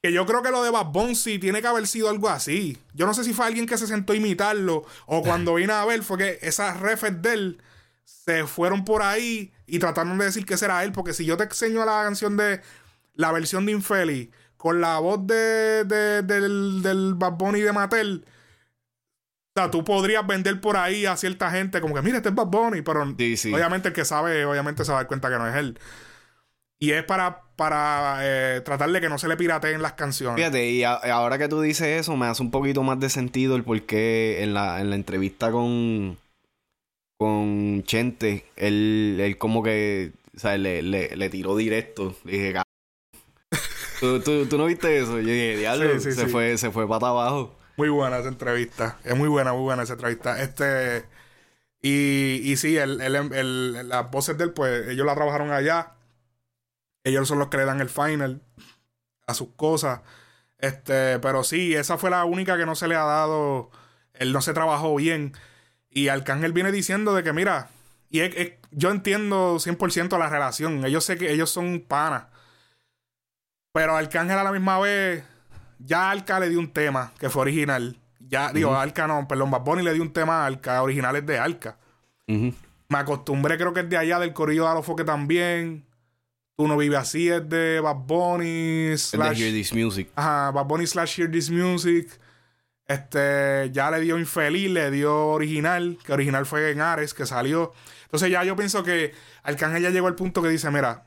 Que 0.05 0.11
yo 0.11 0.25
creo 0.27 0.43
que 0.43 0.51
lo 0.51 0.63
de 0.63 0.69
Bad 0.69 0.91
Bunny 0.91 1.15
tiene 1.39 1.61
que 1.61 1.67
haber 1.67 1.87
sido 1.87 2.09
algo 2.09 2.29
así. 2.29 2.77
Yo 2.93 3.07
no 3.07 3.15
sé 3.15 3.23
si 3.23 3.33
fue 3.33 3.47
alguien 3.47 3.65
que 3.65 3.77
se 3.77 3.87
sentó 3.87 4.13
a 4.13 4.15
imitarlo, 4.15 4.83
o 5.07 5.23
cuando 5.23 5.55
vine 5.55 5.73
a 5.73 5.83
ver, 5.85 6.03
fue 6.03 6.19
que 6.19 6.39
esas 6.41 6.79
refes 6.79 7.21
de 7.21 7.33
él 7.33 7.61
se 8.03 8.45
fueron 8.45 8.85
por 8.85 9.01
ahí 9.01 9.51
y 9.65 9.79
trataron 9.79 10.17
de 10.19 10.25
decir 10.25 10.45
que 10.45 10.57
será 10.57 10.83
él, 10.83 10.91
porque 10.91 11.13
si 11.13 11.25
yo 11.25 11.37
te 11.37 11.45
enseño 11.45 11.83
la 11.85 12.03
canción 12.03 12.37
de 12.37 12.61
la 13.15 13.31
versión 13.31 13.65
de 13.65 13.71
Infeli 13.71 14.29
con 14.57 14.79
la 14.79 14.99
voz 14.99 15.25
de, 15.25 15.85
del, 15.85 16.83
del 16.83 17.13
Bad 17.15 17.33
Bunny 17.33 17.61
de 17.61 17.73
Mattel 17.73 18.25
o 19.57 19.61
sea, 19.61 19.71
tú 19.71 19.85
podrías 19.85 20.27
vender 20.27 20.59
por 20.59 20.75
ahí 20.75 21.05
a 21.05 21.15
cierta 21.15 21.49
gente 21.49 21.79
como 21.79 21.95
que, 21.95 22.01
mira, 22.01 22.17
este 22.17 22.27
es 22.27 22.35
Bad 22.35 22.47
Bunny, 22.47 22.81
pero 22.81 23.03
obviamente 23.03 23.87
el 23.87 23.93
que 23.93 24.03
sabe, 24.03 24.45
obviamente 24.45 24.83
se 24.83 24.91
va 24.91 24.97
a 24.97 25.01
dar 25.01 25.07
cuenta 25.07 25.29
que 25.29 25.37
no 25.37 25.47
es 25.47 25.55
él. 25.55 25.79
Y 26.77 26.91
es 26.91 27.05
para, 27.05 27.44
para 27.55 28.19
eh, 28.21 28.61
tratar 28.61 28.91
de 28.91 29.01
que 29.01 29.09
no 29.09 29.17
se 29.17 29.27
le 29.27 29.37
pirateen 29.37 29.81
las 29.81 29.93
canciones. 29.93 30.37
Fíjate, 30.37 30.69
y 30.71 30.83
ahora 30.83 31.37
que 31.37 31.47
tú 31.47 31.61
dices 31.61 32.01
eso, 32.01 32.15
me 32.17 32.25
hace 32.27 32.43
un 32.43 32.51
poquito 32.51 32.83
más 32.83 32.99
de 32.99 33.09
sentido 33.09 33.55
el 33.55 33.63
por 33.63 33.81
qué 33.83 34.43
en 34.43 34.53
la, 34.53 34.81
en 34.81 34.89
la 34.89 34.95
entrevista 34.95 35.51
con, 35.51 36.17
con 37.17 37.83
Chente, 37.83 38.45
él, 38.55 39.17
él 39.21 39.37
como 39.37 39.63
que, 39.63 40.11
o 40.35 40.39
sea, 40.39 40.57
le, 40.57 40.81
le, 40.81 41.29
tiró 41.29 41.55
directo. 41.55 42.15
Le 42.25 42.31
dije, 42.31 42.53
¿Tú, 43.99 44.19
tú, 44.19 44.45
¿Tú, 44.47 44.57
no 44.57 44.65
viste 44.65 44.97
eso? 44.97 45.19
Yo 45.19 45.27
dije, 45.27 45.57
diablo, 45.57 45.99
se, 45.99 46.27
Fue, 46.27 46.57
se 46.57 46.71
fue 46.71 46.87
para 46.87 47.07
abajo. 47.07 47.55
Muy 47.77 47.89
buena 47.89 48.19
esa 48.19 48.29
entrevista. 48.29 48.97
Es 49.03 49.15
muy 49.15 49.27
buena, 49.29 49.53
muy 49.53 49.63
buena 49.63 49.83
esa 49.83 49.93
entrevista. 49.93 50.41
Este. 50.41 51.05
Y, 51.81 52.41
y 52.43 52.57
sí, 52.57 52.77
el, 52.77 52.99
el, 53.01 53.87
las 53.87 54.09
voces 54.09 54.37
de 54.37 54.45
él, 54.45 54.51
pues 54.51 54.89
ellos 54.89 55.05
la 55.05 55.15
trabajaron 55.15 55.51
allá. 55.51 55.94
Ellos 57.05 57.27
son 57.27 57.39
los 57.39 57.47
que 57.47 57.57
le 57.57 57.65
dan 57.65 57.79
el 57.79 57.89
final 57.89 58.41
a 59.27 59.33
sus 59.33 59.49
cosas. 59.55 60.01
Este, 60.57 61.19
pero 61.19 61.43
sí, 61.43 61.73
esa 61.73 61.97
fue 61.97 62.09
la 62.09 62.25
única 62.25 62.57
que 62.57 62.65
no 62.65 62.75
se 62.75 62.87
le 62.87 62.95
ha 62.95 63.03
dado. 63.03 63.69
Él 64.13 64.33
no 64.33 64.41
se 64.41 64.53
trabajó 64.53 64.95
bien. 64.95 65.33
Y 65.89 66.09
Arcángel 66.09 66.51
viene 66.51 66.71
diciendo 66.73 67.13
de 67.13 67.23
que, 67.23 67.31
mira, 67.31 67.69
y 68.09 68.19
yo 68.71 68.91
entiendo 68.91 69.55
100% 69.55 70.17
la 70.17 70.29
relación. 70.29 70.83
Ellos 70.83 71.05
sé 71.05 71.15
que 71.17 71.31
ellos 71.31 71.51
son 71.51 71.79
panas. 71.87 72.25
Pero 73.71 73.95
Arcángel 73.95 74.39
a 74.39 74.43
la 74.43 74.51
misma 74.51 74.79
vez 74.79 75.23
ya 75.77 76.09
Alca 76.09 76.39
le 76.39 76.49
dio 76.49 76.59
un 76.59 76.71
tema 76.71 77.13
que 77.19 77.29
fue 77.29 77.43
original. 77.43 77.97
Ya, 78.19 78.51
digo, 78.51 78.75
Alca 78.75 79.05
no, 79.05 79.27
perdón, 79.27 79.51
Bad 79.51 79.61
Bunny 79.61 79.83
le 79.83 79.93
dio 79.93 80.01
un 80.01 80.11
tema 80.11 80.41
a 80.41 80.45
Alca, 80.47 80.81
originales 80.81 81.25
de 81.25 81.37
Alca. 81.37 81.77
Me 82.27 82.97
acostumbré, 82.97 83.57
creo 83.57 83.73
que 83.73 83.81
es 83.81 83.89
de 83.89 83.97
allá, 83.97 84.17
del 84.17 84.33
Corrillo 84.33 84.63
de 84.63 84.71
Alofoque 84.71 85.03
también. 85.03 85.85
Tú 86.57 86.67
no 86.67 86.77
vives 86.77 86.97
así, 86.99 87.29
es 87.29 87.47
de 87.49 87.79
Bad 87.81 87.97
Bunny 88.07 88.97
slash... 88.97 89.41
Hear 89.41 89.51
This 89.51 89.73
Music. 89.73 90.09
Ajá, 90.15 90.51
Bad 90.51 90.65
Bunny 90.65 90.87
slash 90.87 91.19
Hear 91.19 91.29
This 91.29 91.49
Music. 91.49 92.09
Este, 92.87 93.71
ya 93.71 93.91
le 93.91 93.99
dio 93.99 94.17
Infeliz, 94.17 94.69
le 94.69 94.91
dio 94.91 95.27
original, 95.27 95.97
que 96.05 96.13
original 96.13 96.45
fue 96.45 96.71
en 96.71 96.81
Ares, 96.81 97.13
que 97.13 97.25
salió. 97.25 97.73
Entonces 98.03 98.29
ya 98.29 98.43
yo 98.43 98.55
pienso 98.55 98.83
que 98.83 99.13
Arcángel 99.43 99.83
ya 99.83 99.89
llegó 99.89 100.07
al 100.07 100.15
punto 100.15 100.41
que 100.41 100.49
dice, 100.49 100.71
mira, 100.71 101.03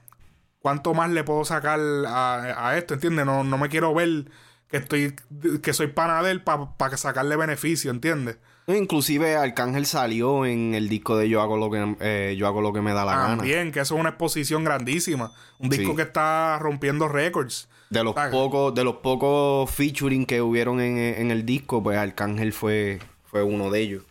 ¿cuánto 0.59 0.93
más 0.93 1.11
le 1.11 1.25
puedo 1.25 1.45
sacar 1.45 1.81
a, 2.07 2.69
a 2.69 2.77
esto? 2.77 2.95
¿Entiendes? 2.95 3.25
No, 3.25 3.45
no 3.45 3.57
me 3.57 3.69
quiero 3.69 3.95
ver 3.95 4.27
que 4.69 4.77
estoy, 4.77 5.15
que 5.63 5.73
soy 5.73 5.87
pana 5.87 6.23
de 6.23 6.33
él 6.33 6.43
para 6.43 6.97
sacarle 6.97 7.37
beneficio, 7.37 7.91
¿entiendes? 7.91 8.37
Inclusive 8.77 9.37
Arcángel 9.37 9.87
salió 9.87 10.45
en 10.45 10.75
el 10.75 10.91
disco 10.91 11.17
de 11.17 11.29
Yo 11.29 11.41
hago 11.41 11.57
lo 11.57 11.71
que 11.71 11.97
eh, 12.01 12.37
yo 12.37 12.47
hago 12.47 12.61
lo 12.61 12.73
que 12.75 12.83
me 12.83 12.93
da 12.93 13.07
la 13.07 13.17
gana. 13.17 13.37
También, 13.39 13.73
que 13.73 13.81
eso 13.81 13.95
es 13.95 14.01
una 14.01 14.11
exposición 14.11 14.63
grandísima. 14.63 15.33
Un 15.59 15.71
disco 15.71 15.97
que 15.97 16.03
está 16.03 16.59
rompiendo 16.59 17.09
récords. 17.09 17.69
De 17.89 18.05
los 18.05 18.15
pocos, 18.31 18.75
de 18.75 18.85
los 18.85 18.97
pocos 18.97 19.71
featuring 19.71 20.27
que 20.27 20.43
hubieron 20.43 20.81
en, 20.81 21.31
el 21.31 21.47
disco, 21.47 21.83
pues 21.83 21.97
Arcángel 21.97 22.53
fue, 22.53 22.99
fue 23.25 23.43
uno 23.43 23.71
de 23.71 23.81
ellos. 23.81 24.05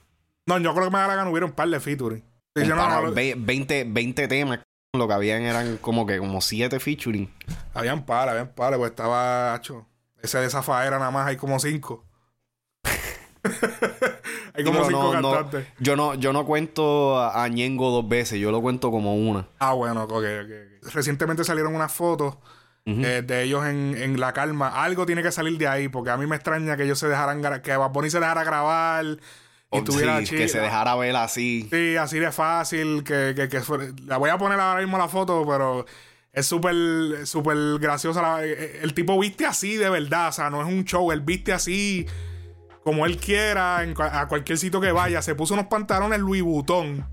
No, 0.48 0.58
yo 0.58 0.74
creo 0.74 0.86
que 0.86 0.92
me 0.92 1.00
da 1.00 1.08
la 1.08 1.16
gana 1.16 1.30
hubieron 1.30 1.52
un 1.52 1.56
par 1.56 1.70
de 1.70 1.80
featuring. 1.80 2.24
20, 2.56 3.84
20 3.88 4.28
temas. 4.28 4.60
Lo 4.98 5.08
que 5.08 5.14
habían 5.14 5.44
eran 5.44 5.78
como 5.78 6.08
que 6.08 6.18
como 6.18 6.42
7 6.42 6.80
featuring. 6.80 7.32
Habían 7.76 8.08
par, 8.08 8.28
habían 8.30 8.50
par, 8.54 8.76
pues 8.78 8.90
estaba 8.90 9.56
hecho. 9.56 9.86
Ese 10.20 10.40
de 10.40 10.50
Zafaera 10.50 10.98
nada 10.98 11.12
más 11.12 11.28
hay 11.28 11.38
como 11.38 11.60
5. 11.60 12.04
Hay 14.58 14.64
como 14.64 14.84
cinco 14.86 15.12
cantantes. 15.12 15.68
yo, 15.80 15.96
no, 15.96 16.16
yo 16.16 16.34
no 16.34 16.44
cuento 16.46 17.20
a 17.20 17.48
Ñengo 17.48 17.92
dos 17.92 18.10
veces, 18.10 18.40
yo 18.40 18.52
lo 18.52 18.60
cuento 18.60 18.90
como 18.90 19.16
una. 19.16 19.48
Ah, 19.60 19.74
bueno, 19.74 20.04
ok, 20.04 20.24
Recientemente 20.94 21.44
salieron 21.44 21.76
unas 21.76 21.92
fotos 21.94 22.38
eh, 22.86 23.22
de 23.26 23.44
ellos 23.44 23.66
en, 23.66 24.20
La 24.20 24.34
Calma. 24.34 24.70
Algo 24.84 25.06
tiene 25.06 25.22
que 25.22 25.32
salir 25.32 25.58
de 25.58 25.68
ahí, 25.68 25.90
porque 25.90 26.10
a 26.10 26.18
mí 26.18 26.26
me 26.26 26.36
extraña 26.36 26.76
que 26.76 26.84
ellos 26.84 26.98
se 26.98 27.08
dejaran, 27.08 27.42
que 27.62 27.78
Bad 27.78 27.94
se 28.08 28.20
dejara 28.20 28.44
grabar. 28.44 29.06
Y 29.06 29.80
oh, 29.80 29.84
tuviera 29.84 30.24
que 30.24 30.48
se 30.48 30.60
dejara 30.60 30.96
ver 30.96 31.16
así. 31.18 31.68
Sí, 31.70 31.98
así 31.98 32.18
de 32.18 32.32
fácil. 32.32 33.04
Que, 33.04 33.36
que, 33.36 33.62
la 34.06 34.18
voy 34.18 34.30
a 34.30 34.38
poner 34.38 34.60
ahora 34.60 34.80
mismo 34.80 34.98
la 34.98 35.10
foto, 35.10 35.46
pero 35.46 35.86
es 36.32 36.48
súper 36.48 37.28
súper 37.28 37.58
graciosa. 37.78 38.46
Eh, 38.46 38.80
el 38.82 38.94
tipo 38.94 39.20
viste 39.20 39.46
así 39.46 39.76
de 39.76 39.90
verdad. 39.90 40.30
O 40.30 40.32
sea, 40.32 40.50
no 40.50 40.62
es 40.62 40.68
un 40.68 40.86
show. 40.86 41.12
Él 41.12 41.22
viste 41.22 41.52
así 41.52 42.08
como 42.88 43.06
él 43.06 43.18
quiera, 43.18 43.80
a 43.80 44.28
cualquier 44.30 44.58
sitio 44.58 44.80
que 44.80 44.94
vaya. 44.94 45.22
Se 45.22 45.36
puso 45.36 45.56
unos 45.56 45.66
pantalones 45.66 46.20
Louis 46.20 46.42
Vuitton, 46.42 47.06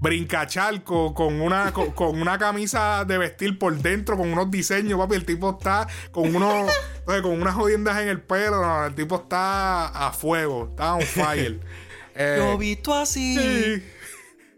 brincachalco, 0.00 1.12
con 1.12 1.42
una, 1.42 1.74
con, 1.74 2.18
una 2.18 2.38
camisa 2.38 3.04
de 3.04 3.18
vestir 3.18 3.58
por 3.58 3.76
dentro, 3.76 4.16
con 4.16 4.32
unos 4.32 4.50
diseños, 4.50 4.98
papi. 4.98 5.16
El 5.16 5.26
tipo 5.26 5.50
está 5.50 5.86
con 6.10 6.34
unos, 6.34 6.72
con 7.04 7.38
unas 7.38 7.54
jodiendas 7.54 8.00
en 8.00 8.08
el 8.08 8.22
pelo. 8.22 8.86
el 8.86 8.94
tipo 8.94 9.16
está 9.16 9.88
a 9.88 10.10
fuego, 10.12 10.68
está 10.70 10.94
on 10.94 11.02
fire. 11.02 11.60
Eh, 12.16 12.36
Lo 12.38 12.56
visto 12.56 12.94
así. 12.94 13.34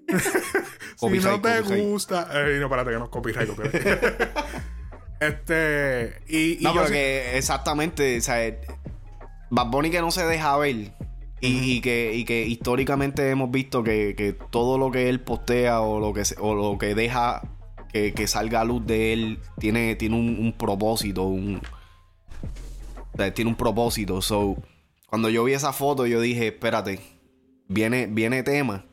si 0.07 1.09
no 1.09 1.41
te 1.41 1.61
gusta. 1.63 2.29
Eh, 2.31 2.59
no, 2.61 2.67
espérate 2.67 2.91
que 2.91 2.99
no 2.99 3.11
copyright, 3.11 3.49
este. 5.21 6.21
Y, 6.29 6.59
no, 6.61 6.75
porque 6.75 7.39
exactamente, 7.39 8.19
o 8.19 8.21
sea, 8.21 8.47
Bad 9.51 9.71
Bunny 9.71 9.91
que 9.91 10.01
no 10.01 10.11
se 10.11 10.25
deja 10.27 10.57
ver. 10.57 10.93
Y, 11.41 11.81
que, 11.81 12.25
que 12.27 12.47
históricamente 12.47 13.29
hemos 13.31 13.51
visto 13.51 13.85
que, 13.85 14.37
todo 14.51 14.79
lo 14.79 14.91
que 14.91 15.09
él 15.09 15.21
postea 15.21 15.81
o 15.81 16.01
lo 16.01 16.13
que, 16.13 16.23
o 16.41 16.55
lo 16.55 16.79
que 16.79 16.95
deja 16.95 17.43
que, 17.93 18.27
salga 18.27 18.63
a 18.63 18.65
luz 18.65 18.85
de 18.87 19.13
él 19.13 19.39
tiene, 19.59 19.97
tiene 19.97 20.17
un, 20.17 20.55
propósito. 20.57 21.25
Un, 21.25 21.61
tiene 23.35 23.51
un 23.51 23.57
propósito. 23.57 24.23
So, 24.23 24.57
cuando 25.09 25.29
yo 25.29 25.45
vi 25.45 25.53
esa 25.53 25.73
foto, 25.73 26.07
yo 26.07 26.21
dije, 26.21 26.49
espérate, 26.49 27.01
viene, 27.69 28.07
viene 28.07 28.43
tema. 28.43 28.87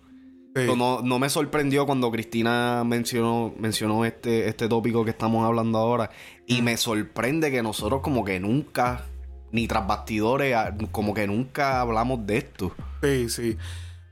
no, 0.56 1.02
no, 1.02 1.20
me 1.20 1.30
sorprendió 1.30 1.86
cuando 1.86 2.12
Cristina 2.12 2.84
mencionó, 2.86 3.54
mencionó 3.58 4.06
este, 4.06 4.48
este 4.48 4.68
tópico 4.68 5.04
que 5.06 5.12
estamos 5.12 5.46
hablando 5.46 5.78
ahora. 5.80 6.12
Y 6.46 6.62
me 6.62 6.78
sorprende 6.78 7.52
que 7.52 7.64
nosotros 7.64 8.02
como 8.02 8.24
que 8.24 8.40
nunca 8.40 9.06
ni 9.54 9.68
tras 9.68 9.86
bastidores, 9.86 10.58
como 10.92 11.14
que 11.14 11.28
nunca 11.28 11.80
hablamos 11.80 12.26
de 12.26 12.38
esto. 12.38 12.76
Sí, 13.04 13.30
sí. 13.30 13.58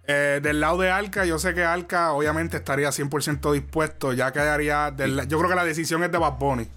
Eh, 0.06 0.40
del 0.42 0.60
lado 0.60 0.78
de 0.78 0.92
Alca, 0.92 1.26
yo 1.26 1.40
sé 1.40 1.56
que 1.56 1.64
Alca 1.64 2.12
obviamente 2.12 2.58
estaría 2.58 2.90
100% 2.90 3.52
dispuesto, 3.52 4.14
ya 4.14 4.32
quedaría... 4.32 4.94
yo 5.28 5.40
creo 5.40 5.50
que 5.50 5.56
la 5.56 5.66
decisión 5.66 6.04
es 6.04 6.12
de 6.12 6.20
Bad 6.20 6.38
Bunny. 6.38 6.68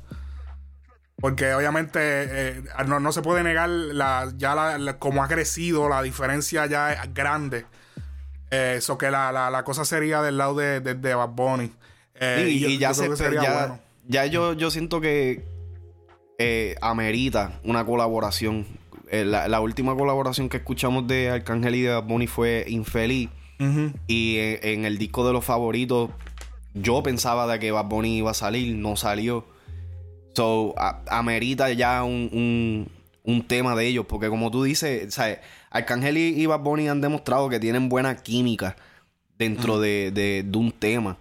Porque 1.21 1.53
obviamente 1.53 1.99
eh, 2.01 2.63
no, 2.87 3.13
se 3.13 3.21
puede 3.21 3.43
negar 3.43 3.69
la, 3.69 4.33
ya 4.39 4.55
la, 4.55 4.99
como 4.99 5.23
ha 5.23 5.29
crecido, 5.29 5.91
la 5.91 6.01
diferencia 6.03 6.65
ya 6.65 6.93
es 6.95 7.13
grande. 7.13 7.67
Eso 8.49 8.95
eh, 8.95 8.99
que 8.99 9.11
la, 9.11 9.63
cosa 9.67 9.85
sería 9.85 10.23
del 10.23 10.39
lado 10.39 10.55
de, 10.55 10.81
de, 10.81 11.15
Bad 11.15 11.29
Bunny. 11.29 11.71
y, 12.47 12.79
ya, 12.79 12.95
se, 12.95 13.11
ya, 13.31 13.79
ya 14.07 14.27
yo, 14.27 14.55
yo 14.55 14.71
siento 14.71 15.03
que, 15.03 15.45
eh, 16.39 16.75
amerita 16.81 17.61
una 17.65 17.85
colaboración. 17.85 18.67
Eh, 19.11 19.25
la, 19.25 19.61
última 19.61 19.95
colaboración 19.95 20.49
que 20.49 20.57
escuchamos 20.57 21.07
de 21.07 21.31
Arcángel 21.31 21.75
y 21.77 21.83
de 21.83 21.95
Bad 21.95 22.27
fue 22.27 22.65
Infeliz. 22.69 23.31
Y 24.07 24.37
en, 24.39 24.85
el 24.85 24.99
disco 24.99 25.27
de 25.27 25.33
los 25.33 25.45
favoritos, 25.45 26.11
yo 26.75 27.03
pensaba 27.03 27.47
de 27.47 27.59
que 27.59 27.71
Bad 27.71 27.87
Bunny 27.87 28.19
iba 28.19 28.33
a 28.33 28.35
salir, 28.35 28.75
no 28.77 28.97
salió. 28.97 29.47
So, 30.35 30.75
amerita 31.09 31.73
ya 31.73 32.03
un, 32.03 32.91
tema 33.47 33.75
de 33.75 33.87
ellos, 33.87 34.05
porque 34.07 34.29
como 34.29 34.51
tú 34.51 34.65
dices, 34.65 35.15
¿sabes? 35.15 35.39
Arcángel 35.71 36.19
y, 36.19 36.45
Bad 36.47 36.61
Bunny 36.61 36.89
han 36.89 37.01
demostrado 37.01 37.49
que 37.49 37.61
tienen 37.61 37.89
buena 37.89 38.17
química 38.17 38.77
dentro 39.39 39.81
de, 39.81 40.11
de, 40.13 40.59
un 40.59 40.73
tema. 40.73 41.17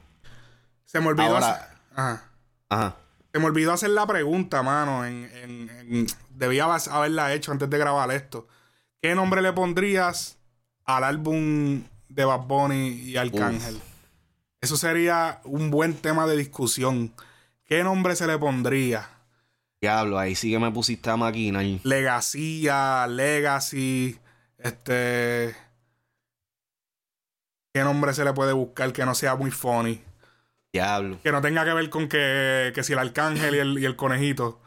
Se 0.86 1.00
me 1.00 1.08
olvidó. 1.08 1.36
Ahora, 1.36 1.70
Ajá. 1.96 2.30
Ajá. 2.70 2.98
Se 3.34 3.40
me 3.40 3.46
olvidó 3.48 3.74
hacer 3.74 3.90
la 3.90 4.06
pregunta, 4.06 4.62
mano. 4.62 5.04
En, 5.06 6.08
debía 6.30 6.66
haberla 6.66 7.34
hecho 7.34 7.52
antes 7.52 7.68
de 7.68 7.78
grabar 7.80 8.12
esto. 8.12 8.48
¿Qué 9.02 9.16
nombre 9.16 9.42
le 9.42 9.52
pondrías 9.54 10.38
al 10.86 11.04
álbum 11.04 11.84
de 12.10 12.26
Bad 12.26 12.42
Bunny 12.42 12.90
y 12.90 13.18
Arcángel? 13.18 13.82
Eso 14.62 14.78
sería 14.78 15.42
un 15.46 15.72
buen 15.72 15.96
tema 15.96 16.28
de 16.28 16.38
discusión. 16.38 17.12
¿Qué 17.66 17.84
nombre 17.84 18.16
se 18.16 18.28
le 18.28 18.38
pondría? 18.38 19.10
Diablo, 19.82 20.20
ahí 20.20 20.36
sí 20.36 20.52
que 20.52 20.60
me 20.60 20.72
pusiste 20.72 21.10
a 21.10 21.18
máquina. 21.18 21.62
Legacía, 21.84 23.08
Legacy, 23.08 24.20
este... 24.60 25.56
¿Qué 27.74 27.84
nombre 27.84 28.14
se 28.14 28.24
le 28.24 28.32
puede 28.32 28.54
buscar 28.54 28.94
que 28.94 29.04
no 29.04 29.16
sea 29.16 29.36
muy 29.36 29.50
funny? 29.50 30.04
Diablo. 30.74 31.20
Que 31.22 31.32
no 31.32 31.40
tenga 31.40 31.64
que 31.64 31.74
ver 31.74 31.90
con 31.92 32.10
que, 32.10 32.72
que 32.74 32.84
si 32.84 32.94
el 32.94 33.00
arcángel 33.00 33.54
y 33.54 33.60
el, 33.60 33.80
y 33.80 33.86
el 33.86 33.96
conejito. 33.96 34.60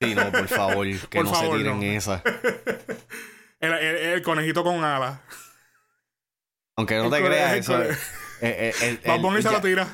Sí, 0.00 0.14
no, 0.14 0.32
por 0.32 0.48
favor, 0.48 0.86
que 1.10 1.22
no 1.22 1.34
se 1.34 1.48
tiren 1.48 1.82
esa. 1.82 2.22
el, 3.60 4.22
conejito 4.22 4.64
con 4.64 4.82
alas. 4.82 5.20
Aunque 6.76 6.96
no 6.96 7.10
te 7.10 7.22
creas, 7.22 7.52
eso. 7.52 7.82
Eh, 7.82 7.94
eh, 8.40 8.98
el, 9.04 9.42
se 9.42 9.50
lo 9.50 9.60
tira. 9.60 9.86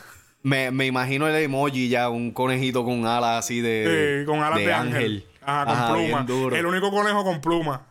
Me, 0.44 0.70
me, 0.70 0.86
imagino 0.86 1.26
el 1.26 1.34
emoji 1.34 1.88
ya, 1.88 2.08
un 2.08 2.32
conejito 2.32 2.84
con 2.84 3.04
alas 3.06 3.44
así 3.44 3.60
de. 3.60 4.20
Sí, 4.20 4.26
con 4.26 4.42
alas 4.42 4.58
de, 4.60 4.72
ángel. 4.72 5.26
Ajá, 5.44 5.88
con 5.88 6.26
pluma. 6.26 6.56
El 6.56 6.66
único 6.66 6.92
conejo 6.92 7.24
con 7.24 7.40
pluma. 7.40 7.86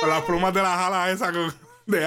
con 0.00 0.08
las 0.08 0.22
plumas 0.22 0.54
de 0.54 0.62
las 0.62 0.78
alas 0.78 1.10
esas 1.10 1.34
de, 1.84 2.00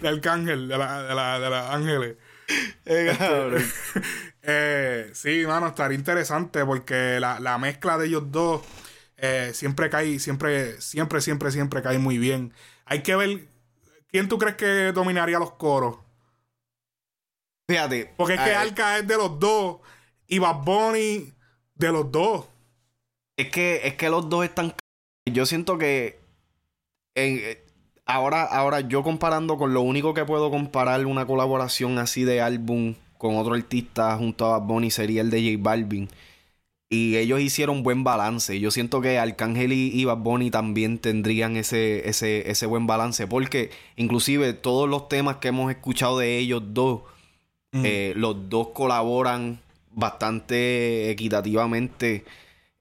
de 0.00 0.08
arcángel, 0.08 0.68
de 0.68 0.78
la, 0.78 1.02
de 1.02 1.14
la, 1.16 1.40
de 1.40 1.50
las 1.50 1.70
ángeles. 1.70 2.16
Eh, 2.86 3.16
eh, 4.42 5.10
sí, 5.12 5.44
mano, 5.46 5.68
estaría 5.68 5.96
interesante 5.96 6.64
porque 6.64 7.20
la, 7.20 7.58
mezcla 7.58 7.98
de 7.98 8.06
ellos 8.06 8.32
dos 8.32 8.62
eh, 9.16 9.50
siempre 9.54 9.90
cae, 9.90 10.18
siempre, 10.18 10.80
siempre, 10.80 11.20
siempre, 11.20 11.50
siempre 11.52 11.82
cae 11.82 11.98
muy 11.98 12.18
bien. 12.18 12.52
Hay 12.84 13.02
que 13.02 13.14
ver 13.14 13.46
quién 14.08 14.28
tú 14.28 14.38
crees 14.38 14.56
que 14.56 14.92
dominaría 14.92 15.38
los 15.38 15.52
coros. 15.52 15.98
Fíjate. 17.68 18.12
Porque 18.16 18.34
es 18.34 18.40
que 18.40 18.54
Alka 18.54 18.98
es 18.98 19.06
de 19.06 19.16
los 19.16 19.38
dos 19.38 19.78
y 20.26 20.38
Bad 20.38 20.64
Bunny 20.64 21.32
de 21.74 21.92
los 21.92 22.10
dos. 22.10 22.46
Es 23.36 23.50
que, 23.50 23.86
es 23.86 23.94
que 23.94 24.10
los 24.10 24.28
dos 24.28 24.44
están. 24.44 24.74
Yo 25.26 25.46
siento 25.46 25.78
que 25.78 26.18
en, 27.14 27.58
ahora, 28.10 28.44
ahora 28.44 28.80
yo 28.80 29.02
comparando 29.02 29.56
con 29.56 29.74
lo 29.74 29.82
único 29.82 30.14
que 30.14 30.24
puedo 30.24 30.50
comparar 30.50 31.04
una 31.06 31.26
colaboración 31.26 31.98
así 31.98 32.24
de 32.24 32.40
álbum 32.40 32.94
con 33.18 33.36
otro 33.36 33.54
artista 33.54 34.16
junto 34.16 34.46
a 34.46 34.58
Bad 34.58 34.66
Bunny 34.66 34.90
sería 34.90 35.20
el 35.20 35.30
de 35.30 35.42
J 35.42 35.62
Balvin. 35.62 36.08
Y 36.92 37.16
ellos 37.16 37.40
hicieron 37.40 37.84
buen 37.84 38.02
balance. 38.02 38.58
Yo 38.58 38.72
siento 38.72 39.00
que 39.00 39.18
Arcángel 39.18 39.72
y, 39.72 40.04
Bad 40.04 40.18
Bunny 40.18 40.50
también 40.50 40.98
tendrían 40.98 41.56
ese, 41.56 42.08
ese, 42.08 42.50
ese 42.50 42.66
buen 42.66 42.88
balance. 42.88 43.28
Porque 43.28 43.70
inclusive 43.94 44.54
todos 44.54 44.88
los 44.88 45.08
temas 45.08 45.36
que 45.36 45.48
hemos 45.48 45.70
escuchado 45.70 46.18
de 46.18 46.38
ellos 46.38 46.62
dos, 46.68 47.02
eh, 47.72 48.12
los 48.16 48.48
dos 48.48 48.70
colaboran 48.70 49.60
bastante 49.92 51.10
equitativamente 51.10 52.24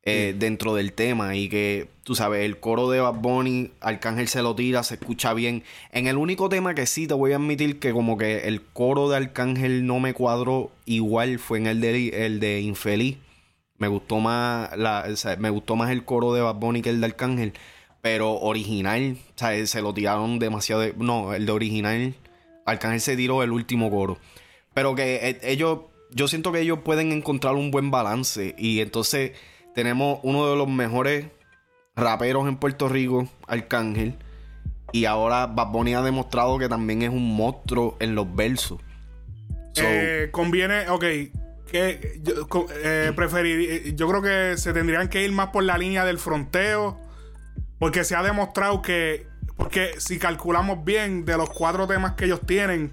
eh, 0.03 0.33
dentro 0.37 0.73
del 0.75 0.93
tema 0.93 1.35
y 1.35 1.49
que, 1.49 1.89
tú 2.03 2.15
sabes, 2.15 2.45
el 2.45 2.59
coro 2.59 2.89
de 2.89 2.99
Bad 2.99 3.15
Bunny, 3.15 3.71
Arcángel 3.81 4.27
se 4.27 4.41
lo 4.41 4.55
tira, 4.55 4.83
se 4.83 4.95
escucha 4.95 5.33
bien. 5.33 5.63
En 5.91 6.07
el 6.07 6.17
único 6.17 6.49
tema 6.49 6.73
que 6.73 6.85
sí 6.85 7.05
te 7.05 7.13
voy 7.13 7.33
a 7.33 7.35
admitir 7.35 7.79
que 7.79 7.91
como 7.91 8.17
que 8.17 8.47
el 8.47 8.61
coro 8.61 9.09
de 9.09 9.17
Arcángel 9.17 9.85
no 9.85 9.99
me 9.99 10.13
cuadró 10.13 10.71
igual 10.85 11.37
fue 11.39 11.59
en 11.59 11.67
el 11.67 11.81
de, 11.81 12.25
el 12.25 12.39
de 12.39 12.61
Infeliz. 12.61 13.17
Me 13.77 13.87
gustó 13.87 14.19
más 14.19 14.75
la, 14.77 15.05
me 15.37 15.49
gustó 15.49 15.75
más 15.75 15.91
el 15.91 16.03
coro 16.05 16.33
de 16.33 16.41
Bad 16.41 16.55
Bunny 16.55 16.81
que 16.81 16.89
el 16.89 16.99
de 17.01 17.05
Arcángel. 17.07 17.53
Pero 18.01 18.31
original, 18.39 19.17
o 19.35 19.37
sea, 19.37 19.65
se 19.67 19.81
lo 19.81 19.93
tiraron 19.93 20.39
demasiado. 20.39 20.81
de- 20.81 20.93
no, 20.97 21.33
el 21.33 21.45
de 21.45 21.51
original, 21.51 22.15
Arcángel 22.65 23.01
se 23.01 23.17
tiró 23.17 23.43
el 23.43 23.51
último 23.51 23.89
coro. 23.91 24.17
Pero 24.73 24.95
que 24.95 25.15
eh, 25.29 25.39
ellos, 25.43 25.79
yo 26.11 26.27
siento 26.29 26.51
que 26.53 26.61
ellos 26.61 26.79
pueden 26.83 27.11
encontrar 27.11 27.55
un 27.55 27.71
buen 27.71 27.91
balance. 27.91 28.55
Y 28.57 28.79
entonces 28.79 29.31
tenemos 29.75 30.19
uno 30.23 30.49
de 30.49 30.55
los 30.55 30.67
mejores 30.67 31.27
raperos 31.95 32.47
en 32.47 32.57
Puerto 32.57 32.89
Rico, 32.89 33.27
Arcángel. 33.47 34.15
Y 34.91 35.05
ahora 35.05 35.45
Bad 35.47 35.67
Bunny 35.71 35.93
ha 35.93 36.01
demostrado 36.01 36.57
que 36.57 36.67
también 36.67 37.01
es 37.03 37.09
un 37.09 37.35
monstruo 37.35 37.95
en 37.99 38.15
los 38.15 38.33
versos. 38.35 38.79
So, 39.73 39.83
Eh, 39.85 40.29
conviene, 40.31 40.89
ok. 40.89 41.03
Que 41.71 42.19
yo, 42.23 42.65
eh, 42.83 43.11
preferir, 43.15 43.69
eh, 43.69 43.93
yo 43.95 44.09
creo 44.09 44.21
que 44.23 44.57
se 44.57 44.73
tendrían 44.73 45.07
que 45.07 45.23
ir 45.23 45.31
más 45.31 45.49
por 45.49 45.63
la 45.63 45.77
línea 45.77 46.03
del 46.05 46.17
fronteo. 46.17 46.97
Porque 47.77 48.03
se 48.03 48.15
ha 48.15 48.23
demostrado 48.23 48.81
que. 48.81 49.27
Porque 49.55 49.91
si 49.99 50.17
calculamos 50.17 50.83
bien, 50.83 51.25
de 51.25 51.37
los 51.37 51.49
cuatro 51.49 51.85
temas 51.85 52.13
que 52.13 52.25
ellos 52.25 52.41
tienen, 52.45 52.91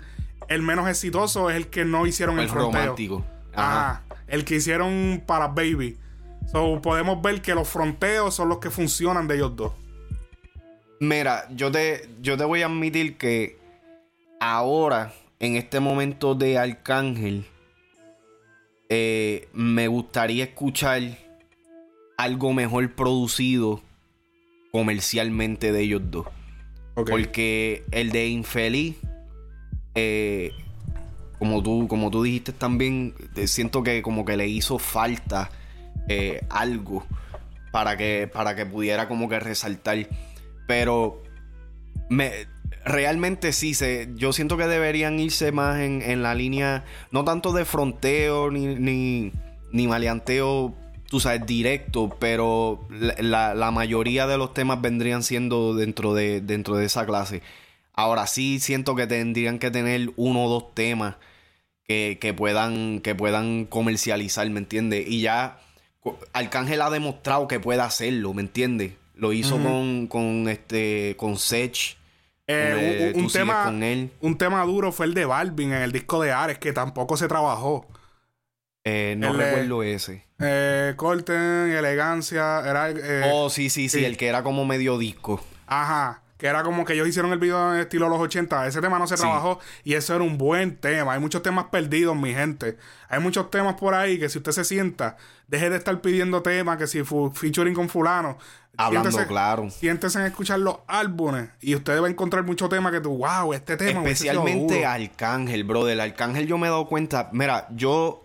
el 0.48 0.62
menos 0.62 0.88
exitoso 0.88 1.48
es 1.48 1.56
el 1.56 1.68
que 1.68 1.84
no 1.84 2.06
hicieron 2.06 2.36
el, 2.38 2.44
el 2.44 2.50
fronteo. 2.50 2.80
romántico. 2.82 3.24
Ajá. 3.54 3.90
Ajá. 3.90 4.02
El 4.26 4.44
que 4.44 4.56
hicieron 4.56 5.22
para 5.26 5.48
Baby. 5.48 5.96
So, 6.50 6.80
podemos 6.80 7.20
ver 7.20 7.42
que 7.42 7.54
los 7.54 7.68
fronteos 7.68 8.34
son 8.34 8.48
los 8.48 8.58
que 8.58 8.70
funcionan 8.70 9.26
de 9.26 9.36
ellos 9.36 9.56
dos. 9.56 9.72
Mira, 11.00 11.48
yo 11.54 11.70
te, 11.70 12.08
yo 12.22 12.36
te 12.36 12.44
voy 12.44 12.62
a 12.62 12.66
admitir 12.66 13.16
que 13.16 13.58
ahora, 14.40 15.12
en 15.40 15.56
este 15.56 15.80
momento 15.80 16.34
de 16.34 16.56
Arcángel, 16.56 17.44
eh, 18.88 19.48
me 19.52 19.88
gustaría 19.88 20.44
escuchar 20.44 21.02
algo 22.16 22.52
mejor 22.52 22.94
producido 22.94 23.82
comercialmente 24.70 25.72
de 25.72 25.80
ellos 25.82 26.02
dos. 26.10 26.26
Porque 26.94 27.84
el 27.90 28.10
de 28.10 28.28
Infeliz, 28.28 28.96
eh, 29.94 30.52
como, 31.38 31.62
tú, 31.62 31.88
como 31.88 32.10
tú 32.10 32.22
dijiste 32.22 32.52
también, 32.52 33.14
eh, 33.34 33.48
siento 33.48 33.82
que 33.82 34.00
como 34.00 34.24
que 34.24 34.36
le 34.36 34.48
hizo 34.48 34.78
falta 34.78 35.50
eh, 36.08 36.40
algo 36.50 37.06
para 37.72 37.96
que, 37.96 38.28
para 38.32 38.54
que 38.56 38.66
pudiera 38.66 39.08
como 39.08 39.28
que 39.28 39.38
resaltar. 39.40 40.08
Pero 40.66 41.22
me, 42.08 42.32
realmente 42.84 43.52
sí, 43.52 43.74
se, 43.74 44.08
yo 44.14 44.32
siento 44.32 44.56
que 44.56 44.66
deberían 44.66 45.18
irse 45.20 45.52
más 45.52 45.80
en, 45.80 46.02
en 46.02 46.22
la 46.22 46.34
línea, 46.34 46.84
no 47.10 47.24
tanto 47.24 47.52
de 47.52 47.64
fronteo 47.64 48.50
ni, 48.50 48.66
ni, 48.76 49.32
ni 49.72 49.86
maleanteo, 49.86 50.74
tú 51.08 51.20
sabes, 51.20 51.46
directo, 51.46 52.16
pero 52.18 52.86
la, 52.90 53.54
la- 53.54 53.70
mayoría 53.70 54.26
de 54.26 54.38
los 54.38 54.54
temas 54.54 54.80
vendrían 54.80 55.22
siendo 55.22 55.74
dentro 55.74 56.14
de, 56.14 56.40
dentro 56.40 56.76
de 56.76 56.86
esa 56.86 57.06
clase. 57.06 57.42
Ahora 57.92 58.26
sí 58.26 58.60
siento 58.60 58.94
que 58.94 59.06
tendrían 59.06 59.58
que 59.58 59.70
tener 59.70 60.10
uno 60.16 60.44
o 60.44 60.48
dos 60.50 60.74
temas 60.74 61.16
que, 61.86 62.18
que 62.20 62.34
puedan, 62.34 63.00
que 63.00 63.14
puedan 63.14 63.64
comercializar, 63.64 64.48
¿me 64.50 64.58
entiendes? 64.60 65.06
Y 65.08 65.20
ya 65.20 65.58
Arcángel 66.32 66.82
ha 66.82 66.90
demostrado 66.90 67.48
que 67.48 67.60
puede 67.60 67.80
hacerlo, 67.80 68.32
¿me 68.34 68.42
entiendes? 68.42 68.92
Lo 69.14 69.32
hizo 69.32 69.56
con, 69.62 70.06
con 70.08 70.48
este 70.48 71.14
con 71.16 71.36
Sech. 71.38 71.96
Eh, 72.48 73.12
Eh, 73.16 73.18
un, 73.18 73.28
tema, 73.28 73.64
con 73.64 73.82
él. 73.82 74.10
un 74.20 74.38
tema 74.38 74.62
duro 74.64 74.92
fue 74.92 75.06
el 75.06 75.14
de 75.14 75.24
Balvin 75.24 75.72
en 75.72 75.82
el 75.82 75.90
disco 75.92 76.22
de 76.22 76.30
Ares, 76.32 76.58
que 76.58 76.72
tampoco 76.72 77.16
se 77.16 77.26
trabajó. 77.26 77.88
Eh, 78.84 79.16
no 79.18 79.32
El, 79.32 79.36
recuerdo 79.38 79.82
ese. 79.82 80.24
Eh, 80.38 80.92
Corten, 80.96 81.34
elegancia, 81.72 82.60
era. 82.64 82.90
eh, 82.90 83.30
oh, 83.32 83.50
sí, 83.50 83.68
sí, 83.68 83.88
sí. 83.88 84.04
el 84.04 84.16
que 84.16 84.28
era 84.28 84.44
como 84.44 84.64
medio 84.64 84.96
disco. 84.98 85.42
Ajá. 85.66 86.22
Que 86.38 86.46
era 86.48 86.62
como 86.62 86.84
que 86.84 86.92
ellos 86.92 87.08
hicieron 87.08 87.32
el 87.32 87.38
video 87.38 87.74
en 87.74 87.80
estilo 87.80 88.08
los 88.08 88.18
80. 88.20 88.66
Ese 88.66 88.80
tema 88.80 88.98
no 88.98 89.06
se 89.06 89.16
Sí. 89.16 89.22
trabajó 89.22 89.58
y 89.84 89.94
eso 89.94 90.14
era 90.14 90.22
un 90.24 90.36
buen 90.38 90.76
tema. 90.76 91.14
Hay 91.14 91.20
muchos 91.20 91.42
temas 91.42 91.66
perdidos, 91.66 92.14
mi 92.16 92.34
gente. 92.34 92.76
Hay 93.08 93.20
muchos 93.20 93.50
temas 93.50 93.74
por 93.76 93.94
ahí 93.94 94.18
que 94.18 94.28
si 94.28 94.38
usted 94.38 94.52
se 94.52 94.64
sienta, 94.64 95.16
deje 95.48 95.70
de 95.70 95.76
estar 95.76 96.00
pidiendo 96.00 96.42
temas, 96.42 96.76
que 96.76 96.86
si 96.86 97.02
featuring 97.04 97.74
con 97.74 97.88
fulano. 97.88 98.36
Hablando 98.78 99.10
siéntese- 99.10 99.26
claro. 99.26 99.70
Siéntese 99.70 100.18
en 100.18 100.26
escuchar 100.26 100.58
los 100.58 100.76
álbumes 100.86 101.48
y 101.62 101.74
usted 101.74 101.98
va 102.02 102.08
a 102.08 102.10
encontrar 102.10 102.44
muchos 102.44 102.68
temas 102.68 102.92
que 102.92 103.00
tú, 103.00 103.16
wow, 103.16 103.54
este 103.54 103.78
tema. 103.78 104.00
Especialmente 104.00 104.74
duro". 104.74 104.88
Arcángel, 104.88 105.64
brother. 105.64 105.98
Arcángel 105.98 106.46
yo 106.46 106.58
me 106.58 106.66
he 106.66 106.70
dado 106.70 106.86
cuenta. 106.86 107.30
Mira, 107.32 107.66
yo. 107.70 108.22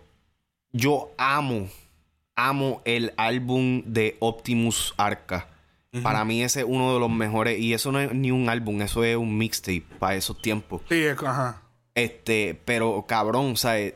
Yo 0.72 1.10
amo. 1.16 1.68
Amo 2.36 2.82
el 2.84 3.12
álbum 3.16 3.82
de 3.86 4.16
Optimus 4.20 4.94
Arca. 4.96 5.46
Para 6.02 6.24
mí 6.24 6.42
ese 6.42 6.60
es 6.60 6.66
uno 6.66 6.94
de 6.94 7.00
los 7.00 7.10
mejores. 7.10 7.58
Y 7.58 7.74
eso 7.74 7.92
no 7.92 8.00
es 8.00 8.12
ni 8.14 8.30
un 8.30 8.48
álbum, 8.48 8.80
eso 8.80 9.04
es 9.04 9.16
un 9.16 9.36
mixtape 9.36 9.84
para 9.98 10.14
esos 10.16 10.40
tiempos. 10.40 10.80
Sí, 10.88 10.94
es- 11.02 11.18
ajá. 11.22 11.60
Este, 11.94 12.58
pero 12.64 13.04
cabrón, 13.06 13.56
¿sabes? 13.58 13.94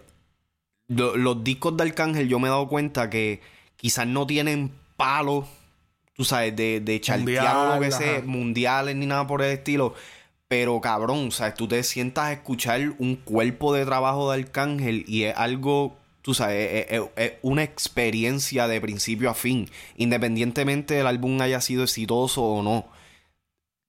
Lo- 0.88 1.16
los 1.16 1.42
discos 1.42 1.76
de 1.76 1.84
Arcángel 1.84 2.28
yo 2.28 2.38
me 2.38 2.48
he 2.48 2.50
dado 2.50 2.68
cuenta 2.68 3.08
que 3.08 3.40
quizás 3.76 4.06
no 4.06 4.26
tienen 4.26 4.72
palos, 4.98 5.46
tú 6.14 6.24
sabes, 6.24 6.54
de, 6.54 6.80
de 6.80 7.00
chartear 7.00 7.56
o 7.56 7.74
lo 7.76 7.80
que 7.80 7.90
sea, 7.98 8.22
mundiales 8.26 8.94
ni 8.96 9.06
nada 9.06 9.26
por 9.26 9.40
el 9.42 9.52
estilo. 9.52 9.94
Pero 10.48 10.80
cabrón, 10.82 11.32
¿sabes? 11.32 11.54
Tú 11.54 11.66
te 11.66 11.82
sientas 11.82 12.24
a 12.26 12.32
escuchar 12.32 12.80
un 12.98 13.16
cuerpo 13.16 13.72
de 13.74 13.84
trabajo 13.86 14.30
de 14.30 14.42
Arcángel 14.42 15.04
y 15.08 15.24
es 15.24 15.36
algo, 15.36 15.96
tú 16.26 16.34
sabes, 16.34 16.86
es, 16.90 16.98
es- 17.00 17.08
es 17.16 17.32
una 17.42 17.62
experiencia 17.62 18.66
de 18.66 18.80
principio 18.80 19.30
a 19.30 19.34
fin, 19.34 19.70
independientemente 19.96 20.94
del 20.94 21.06
álbum 21.06 21.40
haya 21.40 21.60
sido 21.60 21.84
exitoso 21.84 22.42
o 22.42 22.62
no. 22.64 22.88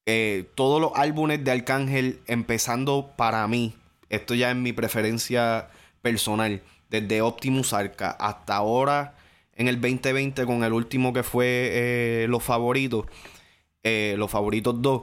Eh, 0.06 0.45
todos 0.56 0.80
los 0.80 0.91
álbumes 0.95 1.43
de 1.43 1.52
Arcángel, 1.52 2.21
empezando 2.28 3.12
para 3.17 3.45
mí, 3.47 3.73
esto 4.10 4.36
ya 4.36 4.52
es 4.52 4.56
mi 4.56 4.71
preferencia 4.71 5.69
personal, 6.02 6.62
desde 6.89 7.21
Optimus 7.21 7.73
Arca 7.73 8.12
hasta 8.12 8.56
ahora 8.56 9.15
en 9.56 9.67
el 9.67 9.82
2020 9.82 10.45
con 10.45 10.63
el 10.63 10.71
último 10.73 11.12
que 11.13 11.23
fue 11.23 11.45
eh, 11.73 12.26
Los 12.30 12.43
Favoritos, 12.43 13.08
eh, 13.84 14.13
Los 14.17 14.30
Favoritos 14.30 14.80
2. 14.82 15.02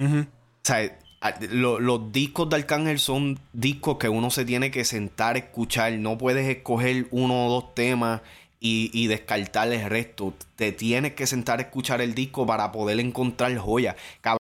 Ujú. 0.00 0.18
O 0.18 0.26
sea, 0.64 0.98
a- 1.22 1.34
lo- 1.50 1.80
los 1.80 2.12
discos 2.12 2.50
de 2.50 2.56
Arcángel 2.56 2.98
son 2.98 3.38
discos 3.52 3.96
que 3.98 4.08
uno 4.08 4.30
se 4.30 4.44
tiene 4.44 4.70
que 4.70 4.84
sentar 4.84 5.36
a 5.36 5.38
escuchar. 5.38 5.92
No 5.94 6.18
puedes 6.18 6.46
escoger 6.48 7.06
uno 7.10 7.46
o 7.46 7.50
dos 7.50 7.74
temas 7.74 8.20
y, 8.60 8.90
y 8.92 9.06
descartar 9.06 9.72
el 9.72 9.88
resto. 9.88 10.34
Te 10.56 10.72
tienes 10.72 11.14
que 11.14 11.26
sentar 11.26 11.58
a 11.58 11.62
escuchar 11.62 12.00
el 12.00 12.14
disco 12.14 12.44
para 12.46 12.70
poder 12.72 13.00
encontrar 13.00 13.56
joya. 13.56 13.96
Cabrón, 14.20 14.38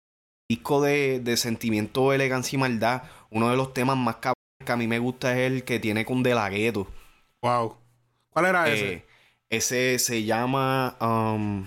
el 0.49 0.55
disco 0.57 0.81
de, 0.81 1.19
de 1.19 1.37
Sentimiento, 1.37 2.11
Elegancia 2.13 2.57
y 2.57 2.59
Maldad, 2.59 3.03
uno 3.29 3.49
de 3.49 3.55
los 3.57 3.73
temas 3.73 3.95
más 3.97 4.15
cabrones 4.17 4.35
que 4.65 4.71
a 4.71 4.77
mí 4.77 4.87
me 4.87 4.99
gusta 4.99 5.31
es 5.39 5.51
el 5.51 5.63
que 5.63 5.79
tiene 5.79 6.03
con 6.05 6.21
De 6.23 6.35
La 6.35 6.49
Ghetto. 6.49 6.87
Wow. 7.41 7.77
¿Cuál 8.29 8.45
era 8.45 8.69
ese? 8.69 8.93
Eh, 8.93 9.05
ese 9.49 9.99
se 9.99 10.23
llama. 10.23 10.95
um, 11.01 11.65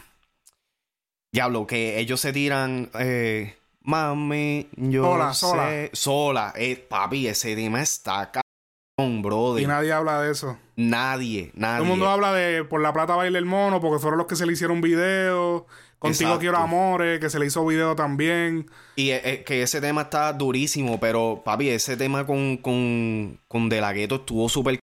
Diablo, 1.32 1.66
que 1.66 1.98
ellos 1.98 2.20
se 2.20 2.32
tiran. 2.32 2.90
eh, 2.98 3.54
Mami, 3.84 4.68
yo. 4.76 5.04
Sola, 5.04 5.34
sé- 5.34 5.40
sola. 5.46 5.90
Sola. 5.92 6.52
Eh, 6.56 6.76
papi, 6.76 7.26
ese 7.26 7.54
tema 7.54 7.82
está 7.82 8.32
cabrón, 8.32 9.22
brother. 9.22 9.62
Y 9.62 9.66
nadie 9.66 9.92
habla 9.92 10.22
de 10.22 10.32
eso. 10.32 10.58
Nadie, 10.76 11.52
nadie. 11.54 11.76
Todo 11.78 11.84
el 11.84 11.90
mundo 11.90 12.08
habla 12.08 12.32
de 12.32 12.64
Por 12.64 12.80
la 12.80 12.92
Plata 12.92 13.14
Baila 13.14 13.38
el 13.38 13.44
Mono, 13.44 13.80
porque 13.80 14.00
fueron 14.00 14.18
los 14.18 14.26
que 14.26 14.36
se 14.36 14.46
le 14.46 14.54
hicieron 14.54 14.80
video. 14.80 15.66
Contigo 15.98 16.30
Exacto. 16.30 16.40
Quiero 16.40 16.56
Amores, 16.58 17.18
que 17.20 17.30
se 17.30 17.38
le 17.38 17.46
hizo 17.46 17.64
video 17.64 17.94
también. 17.94 18.70
Y 18.96 19.10
eh, 19.10 19.22
eh, 19.24 19.44
que 19.44 19.62
ese 19.62 19.80
tema 19.80 20.02
está 20.02 20.32
durísimo, 20.32 20.98
pero 21.00 21.42
papi, 21.44 21.68
ese 21.70 21.96
tema 21.96 22.26
con, 22.26 22.56
con, 22.58 23.40
con 23.48 23.68
De 23.68 23.80
La 23.80 23.92
Ghetto 23.92 24.16
estuvo 24.16 24.48
súper. 24.48 24.78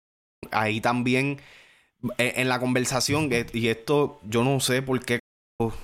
Ahí 0.50 0.80
también, 0.80 1.38
eh, 2.16 2.34
en 2.36 2.48
la 2.48 2.58
conversación, 2.58 3.30
y 3.52 3.68
esto 3.68 4.20
yo 4.24 4.44
no 4.44 4.60
sé 4.60 4.80
por 4.82 4.98
qué 5.04 5.20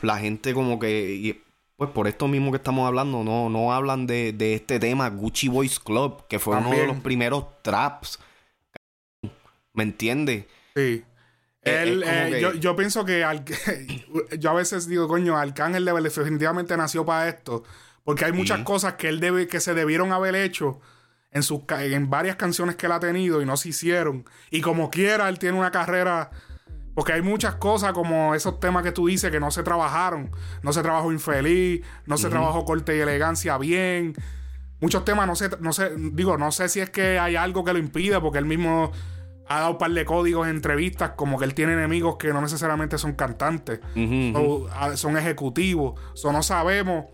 la 0.02 0.18
gente 0.18 0.54
como 0.54 0.78
que. 0.78 1.14
y, 1.14 1.42
pues 1.76 1.90
por 1.90 2.06
esto 2.08 2.26
mismo 2.28 2.50
que 2.50 2.56
estamos 2.56 2.86
hablando, 2.86 3.22
no, 3.22 3.48
no 3.50 3.72
hablan 3.72 4.06
de, 4.06 4.32
de 4.32 4.54
este 4.54 4.80
tema, 4.80 5.08
Gucci 5.10 5.48
Boys 5.48 5.78
Club, 5.78 6.26
que 6.28 6.38
fue 6.38 6.56
uno 6.56 6.70
de 6.70 6.86
los 6.86 6.96
primeros 7.00 7.44
traps. 7.62 8.18
¿Me 9.74 9.82
entiendes? 9.82 10.46
Sí. 10.74 11.04
Eh, 11.62 11.82
Él, 11.82 12.02
eh, 12.06 12.28
que- 12.32 12.40
yo, 12.40 12.54
yo 12.54 12.76
pienso 12.76 13.04
que 13.04 13.24
Al- 13.24 13.44
yo 14.38 14.50
a 14.50 14.54
veces 14.54 14.86
digo, 14.86 15.06
coño, 15.08 15.36
Arcángel 15.36 15.84
de- 15.84 16.00
definitivamente 16.00 16.76
nació 16.76 17.04
para 17.04 17.28
esto. 17.28 17.62
Porque 18.04 18.24
hay 18.24 18.32
muchas 18.32 18.58
Sí. 18.58 18.64
cosas 18.64 18.94
que 18.94 19.08
él 19.08 19.20
debe, 19.20 19.48
que 19.48 19.58
se 19.60 19.74
debieron 19.74 20.12
haber 20.12 20.36
hecho 20.36 20.80
en 21.32 21.42
sus 21.42 21.62
en 21.70 22.08
varias 22.08 22.36
canciones 22.36 22.76
que 22.76 22.86
él 22.86 22.92
ha 22.92 23.00
tenido 23.00 23.42
y 23.42 23.46
no 23.46 23.56
se 23.56 23.70
hicieron. 23.70 24.24
Y 24.50 24.60
como 24.60 24.90
quiera, 24.90 25.28
él 25.28 25.38
tiene 25.40 25.58
una 25.58 25.72
carrera. 25.72 26.30
Porque 26.96 27.12
hay 27.12 27.20
muchas 27.20 27.56
cosas 27.56 27.92
como 27.92 28.34
esos 28.34 28.58
temas 28.58 28.82
que 28.82 28.90
tú 28.90 29.06
dices 29.06 29.30
que 29.30 29.38
no 29.38 29.50
se 29.50 29.62
trabajaron. 29.62 30.30
No 30.62 30.72
se 30.72 30.82
trabajó 30.82 31.12
infeliz, 31.12 31.84
no 32.06 32.16
se 32.16 32.30
trabajó 32.30 32.64
corte 32.64 32.96
y 32.96 33.00
elegancia 33.00 33.58
bien. 33.58 34.14
Muchos 34.80 35.04
temas 35.04 35.26
no 35.26 35.36
sé, 35.36 35.50
no 35.60 35.74
sé, 35.74 35.90
digo, 35.94 36.38
no 36.38 36.50
sé 36.52 36.70
si 36.70 36.80
es 36.80 36.88
que 36.88 37.18
hay 37.18 37.36
algo 37.36 37.64
que 37.64 37.74
lo 37.74 37.78
impida, 37.78 38.22
porque 38.22 38.38
él 38.38 38.46
mismo 38.46 38.92
ha 39.46 39.60
dado 39.60 39.72
un 39.72 39.78
par 39.78 39.90
de 39.90 40.06
códigos 40.06 40.48
en 40.48 40.56
entrevistas, 40.56 41.10
como 41.16 41.38
que 41.38 41.44
él 41.44 41.52
tiene 41.52 41.74
enemigos 41.74 42.16
que 42.16 42.32
no 42.32 42.40
necesariamente 42.40 42.96
son 42.96 43.12
cantantes, 43.12 43.80
o, 44.34 44.66
son 44.94 45.18
ejecutivos. 45.18 46.00
O 46.24 46.32
no 46.32 46.42
sabemos 46.42 47.04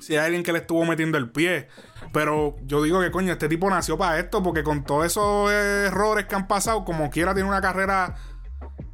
si 0.00 0.16
hay 0.16 0.26
alguien 0.26 0.42
que 0.42 0.52
le 0.52 0.58
estuvo 0.58 0.84
metiendo 0.84 1.16
el 1.16 1.30
pie. 1.30 1.68
Pero 2.12 2.56
yo 2.62 2.82
digo 2.82 3.00
que 3.00 3.10
coño, 3.10 3.32
este 3.32 3.48
tipo 3.48 3.70
nació 3.70 3.96
para 3.96 4.18
esto, 4.18 4.42
porque 4.42 4.62
con 4.62 4.84
todos 4.84 5.06
esos 5.06 5.50
errores 5.50 6.26
que 6.26 6.34
han 6.34 6.46
pasado, 6.46 6.84
como 6.84 7.08
quiera, 7.10 7.32
tiene 7.32 7.48
una 7.48 7.62
carrera. 7.62 8.16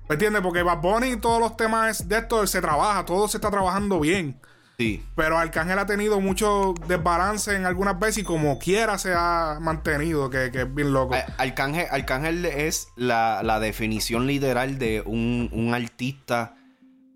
¿Me 0.09 0.15
entiendes? 0.15 0.43
Porque 0.43 0.63
Bad 0.63 0.81
Bunny 0.83 1.13
y 1.13 1.17
todos 1.17 1.41
los 1.41 1.57
temas 1.57 2.09
de 2.09 2.19
esto 2.19 2.47
se 2.47 2.61
trabaja, 2.61 3.05
todo 3.05 3.27
se 3.29 3.39
está 3.39 3.51
trabajando 3.51 4.01
bien. 4.01 4.39
Sí. 4.77 5.03
Pero 5.15 5.39
Arcángel 5.39 5.79
ha 5.79 5.87
tenido 5.87 6.21
mucho 6.21 6.75
desbalance 6.89 7.55
en 7.55 7.65
algunas 7.65 7.99
veces 7.99 8.19
y 8.19 8.23
como 8.25 8.59
quiera 8.59 8.99
se 8.99 9.15
ha 9.17 9.59
mantenido, 9.61 10.29
que, 10.31 10.51
que 10.51 10.63
es 10.63 10.75
bien 10.75 10.93
loco. 10.93 11.15
Al- 11.15 11.33
Arcángel, 11.39 11.87
Arcángel 11.91 12.45
es 12.45 12.89
la, 12.97 13.43
la 13.45 13.61
definición 13.61 14.27
literal 14.27 14.79
de 14.79 15.03
un, 15.07 15.49
un 15.53 15.73
artista 15.75 16.57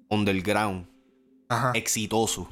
underground, 0.08 0.86
Ajá. 1.48 1.72
exitoso. 1.74 2.48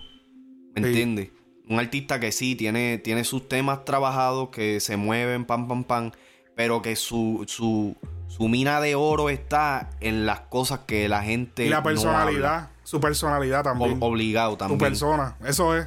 ¿Me 0.74 0.82
Sí. 0.82 0.88
entiendes? 0.88 1.30
Un 1.68 1.78
artista 1.80 2.20
que 2.20 2.30
sí 2.32 2.54
tiene, 2.54 2.98
tiene 2.98 3.24
sus 3.24 3.48
temas 3.48 3.84
trabajados, 3.84 4.50
que 4.50 4.80
se 4.80 4.96
mueven, 4.96 5.44
pam, 5.44 5.66
pam, 5.68 5.84
pam, 5.84 6.10
pero 6.56 6.80
que 6.80 6.96
su, 6.96 7.44
su, 7.46 7.94
su 8.28 8.48
mina 8.48 8.80
de 8.80 8.94
oro 8.94 9.28
está 9.28 9.90
en 10.00 10.24
las 10.24 10.40
cosas 10.40 10.80
que 10.86 11.06
la 11.08 11.22
gente. 11.22 11.66
Y 11.66 11.68
la 11.68 11.82
personalidad, 11.82 12.70
su 12.82 12.98
personalidad 12.98 13.60
O- 13.60 13.64
también. 13.64 13.98
obligado 14.00 14.52
su 14.52 14.56
también. 14.56 14.78
persona, 14.80 15.36
eso 15.46 15.76
es. 15.76 15.86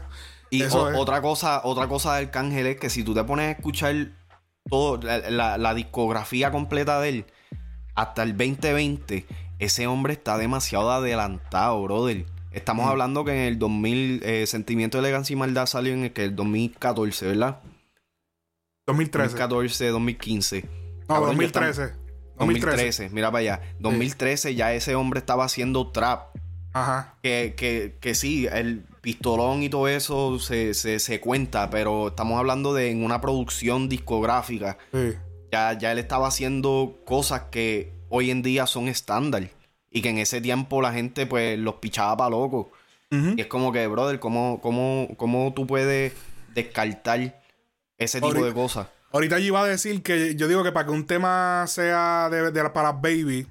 Y 0.52 0.62
Eso 0.62 0.84
o- 0.84 0.90
es. 0.92 0.98
otra 0.98 1.22
cosa, 1.24 1.62
otra 1.64 1.88
cosa 1.88 2.14
de 2.16 2.26
Arcángel 2.26 2.68
es 2.68 2.80
que 2.80 2.90
si 2.92 3.04
tú 3.04 3.16
te 3.16 3.24
pones 3.24 3.48
a 3.48 3.52
escuchar 3.52 3.96
todo, 4.70 4.98
la, 5.02 5.18
la- 5.32 5.58
la 5.58 5.74
discografía 5.74 6.52
completa 6.52 7.02
de 7.02 7.10
él, 7.10 7.26
hasta 7.96 8.22
el 8.22 8.38
2020, 8.38 9.26
ese 9.58 9.88
hombre 9.88 10.14
está 10.14 10.38
demasiado 10.38 10.92
adelantado, 10.92 11.82
brother. 11.82 12.26
Estamos 12.52 12.86
Mm. 12.86 12.90
hablando 12.90 13.26
que 13.26 13.32
en 13.32 13.40
el 13.48 13.58
2000, 13.60 14.22
eh, 14.24 14.46
Sentimiento 14.46 14.98
de 14.98 15.02
Elegancia 15.08 15.34
y 15.34 15.38
Maldad 15.38 15.66
salió 15.66 15.94
en 15.94 16.04
el, 16.06 16.14
que 16.14 16.26
el 16.26 16.36
2014, 16.36 17.26
¿verdad? 17.28 17.58
2013. 18.90 19.28
2014, 19.38 19.88
2015. 19.88 20.62
No, 20.62 20.70
Cabrón, 21.08 21.22
ya 21.22 21.36
2013. 21.38 21.70
estamos- 21.84 22.00
2013. 22.38 22.78
2013, 22.78 23.10
mira 23.10 23.32
para 23.32 23.40
allá. 23.40 23.62
2013 23.80 24.56
ya 24.56 24.74
ese 24.74 24.96
hombre 24.96 25.20
estaba 25.20 25.44
haciendo 25.46 25.92
trap. 25.92 26.36
Ajá. 26.72 27.16
Que, 27.24 27.56
que, 27.58 27.98
que 28.00 28.14
sí, 28.16 28.48
el 28.52 28.86
pistolón 29.02 29.64
y 29.64 29.70
todo 29.70 29.88
eso 29.88 30.40
se, 30.40 30.74
se, 30.74 31.00
se 31.00 31.20
cuenta, 31.20 31.70
pero 31.70 32.10
estamos 32.10 32.38
hablando 32.38 32.74
de 32.74 32.92
en 32.92 33.04
una 33.04 33.20
producción 33.22 33.90
discográfica. 33.90 34.78
Sí. 34.94 35.14
Ya, 35.52 35.74
ya 35.78 35.92
él 35.92 35.98
estaba 36.00 36.28
haciendo 36.28 37.00
cosas 37.06 37.44
que 37.52 37.92
hoy 38.10 38.30
en 38.32 38.42
día 38.44 38.68
son 38.68 38.88
estándar. 38.88 39.50
Y 39.92 40.02
que 40.04 40.10
en 40.10 40.20
ese 40.20 40.40
tiempo 40.40 40.82
la 40.84 40.94
gente 40.94 41.26
pues 41.26 41.58
los 41.58 41.76
pichaba 41.76 42.16
para 42.18 42.30
loco. 42.30 42.72
Y 43.12 43.42
es 43.42 43.48
como 43.48 43.72
que, 43.72 43.88
brother, 43.88 44.20
¿cómo, 44.20 44.60
cómo, 44.62 45.08
cómo 45.18 45.52
tú 45.56 45.66
puedes 45.66 46.14
descartar 46.54 47.39
ese 48.00 48.18
tipo 48.20 48.28
Ahorita- 48.28 48.46
de 48.48 48.54
cosas? 48.54 48.88
Ahorita 49.12 49.40
yo 49.40 49.46
iba 49.46 49.64
a 49.64 49.68
decir 49.68 50.04
que 50.04 50.36
yo 50.36 50.48
digo 50.48 50.64
que 50.64 50.72
para 50.72 50.86
que 50.86 50.92
un 50.92 51.06
tema 51.08 51.66
sea 51.68 52.30
de, 52.30 52.52
de- 52.52 52.70
para 52.70 52.92
Baby 52.92 53.48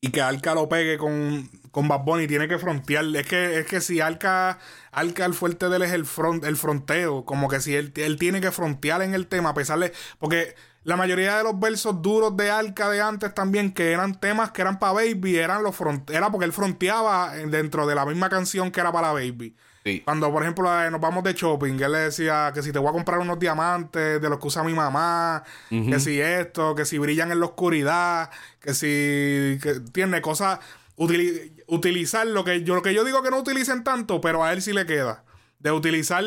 y 0.00 0.10
que 0.10 0.20
Alca 0.22 0.54
lo 0.54 0.68
pegue 0.68 0.96
con, 0.98 1.50
con 1.72 1.88
Bad 1.88 2.00
Bunny, 2.04 2.26
tiene 2.26 2.46
que 2.46 2.58
frontear. 2.58 3.04
Es 3.16 3.26
que, 3.26 3.58
es 3.58 3.66
que 3.66 3.80
si 3.80 4.00
Alca, 4.00 4.58
Alca 4.92 5.24
el 5.24 5.34
fuerte 5.34 5.68
de 5.68 5.76
él 5.76 5.82
es 5.82 5.92
el, 5.92 6.04
front, 6.04 6.44
el 6.44 6.56
fronteo, 6.56 7.24
como 7.24 7.48
que 7.48 7.60
si 7.60 7.74
él, 7.74 7.92
él 7.96 8.16
tiene 8.18 8.40
que 8.40 8.52
frontear 8.52 9.02
en 9.02 9.14
el 9.14 9.26
tema, 9.26 9.48
a 9.50 9.54
pesar 9.54 9.78
de. 9.80 9.92
Porque 10.18 10.54
la 10.84 10.96
mayoría 10.96 11.38
de 11.38 11.42
los 11.42 11.58
versos 11.58 12.00
duros 12.02 12.36
de 12.36 12.50
Alca 12.50 12.90
de 12.90 13.00
antes 13.00 13.32
también, 13.34 13.72
que 13.72 13.90
eran 13.92 14.20
temas 14.20 14.50
que 14.52 14.60
eran 14.62 14.78
para 14.78 14.92
Baby, 14.92 15.36
eran 15.38 15.62
los 15.64 15.74
front, 15.74 16.10
era 16.10 16.30
porque 16.30 16.44
él 16.44 16.52
fronteaba 16.52 17.34
dentro 17.34 17.86
de 17.86 17.94
la 17.94 18.04
misma 18.06 18.28
canción 18.28 18.70
que 18.70 18.80
era 18.80 18.92
para 18.92 19.12
Baby. 19.12 19.56
Sí. 19.84 20.00
Cuando, 20.00 20.32
por 20.32 20.42
ejemplo, 20.42 20.82
eh, 20.82 20.90
nos 20.90 21.00
vamos 21.00 21.22
de 21.24 21.34
shopping, 21.34 21.78
él 21.78 21.92
le 21.92 21.98
decía 21.98 22.50
que 22.54 22.62
si 22.62 22.72
te 22.72 22.78
voy 22.78 22.88
a 22.88 22.92
comprar 22.92 23.18
unos 23.18 23.38
diamantes 23.38 24.20
de 24.20 24.28
los 24.30 24.38
que 24.38 24.46
usa 24.46 24.64
mi 24.64 24.72
mamá, 24.72 25.44
que 25.68 26.00
si 26.00 26.20
esto, 26.20 26.74
que 26.74 26.86
si 26.86 26.96
brillan 26.98 27.30
en 27.30 27.40
la 27.40 27.46
oscuridad, 27.46 28.30
que 28.60 28.72
si 28.72 29.58
que 29.62 29.80
tiene 29.92 30.22
cosas, 30.22 30.58
utili- 30.96 31.52
utilizar 31.66 32.26
lo 32.26 32.44
que 32.44 32.62
yo 32.64 32.74
lo 32.74 32.80
que 32.82 32.94
yo 32.94 33.04
digo 33.04 33.22
que 33.22 33.30
no 33.30 33.38
utilicen 33.38 33.84
tanto, 33.84 34.22
pero 34.22 34.42
a 34.42 34.54
él 34.54 34.62
sí 34.62 34.72
le 34.72 34.86
queda. 34.86 35.24
De 35.58 35.70
utilizar 35.70 36.24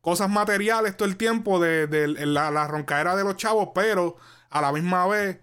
cosas 0.00 0.30
materiales 0.30 0.96
todo 0.96 1.08
el 1.08 1.16
tiempo 1.16 1.58
de, 1.58 1.88
de 1.88 2.06
la, 2.26 2.52
la 2.52 2.68
roncadera 2.68 3.16
de 3.16 3.24
los 3.24 3.36
chavos, 3.36 3.70
pero 3.74 4.16
a 4.50 4.60
la 4.60 4.70
misma 4.72 5.06
vez 5.08 5.38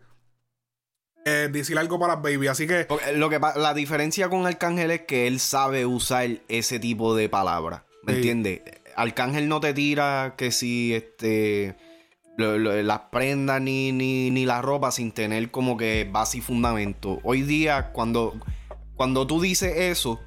eh, 1.26 1.50
decir 1.52 1.78
algo 1.78 2.00
para 2.00 2.16
las 2.16 2.24
baby. 2.24 2.48
Así 2.48 2.66
que 2.68 2.86
Porque 2.86 3.14
lo 3.14 3.30
que 3.30 3.40
la 3.40 3.74
diferencia 3.74 4.30
con 4.30 4.46
Arcángel 4.46 4.92
es 4.92 5.02
que 5.02 5.28
él 5.28 5.40
sabe 5.40 5.86
usar 5.86 6.28
ese 6.48 6.80
tipo 6.80 7.16
de 7.16 7.30
palabras. 7.30 7.82
¿Me 8.04 8.14
Sí. 8.14 8.18
entiendes? 8.20 8.62
Arcángel 8.96 9.48
no 9.48 9.60
te 9.60 9.74
tira 9.74 10.34
que 10.38 10.52
si 10.52 10.94
este 10.94 11.76
las 12.38 13.00
prendas 13.12 13.62
ni, 13.62 13.92
ni, 13.92 14.32
ni 14.32 14.46
la 14.46 14.62
ropa 14.62 14.92
sin 14.92 15.12
tener 15.12 15.52
como 15.52 15.76
que 15.76 16.08
base 16.10 16.38
y 16.38 16.42
fundamento. 16.42 17.20
Hoy 17.24 17.42
día, 17.42 17.92
cuando, 17.92 18.34
cuando 18.96 19.28
tú 19.28 19.42
dices 19.42 19.74
eso, 19.76 20.22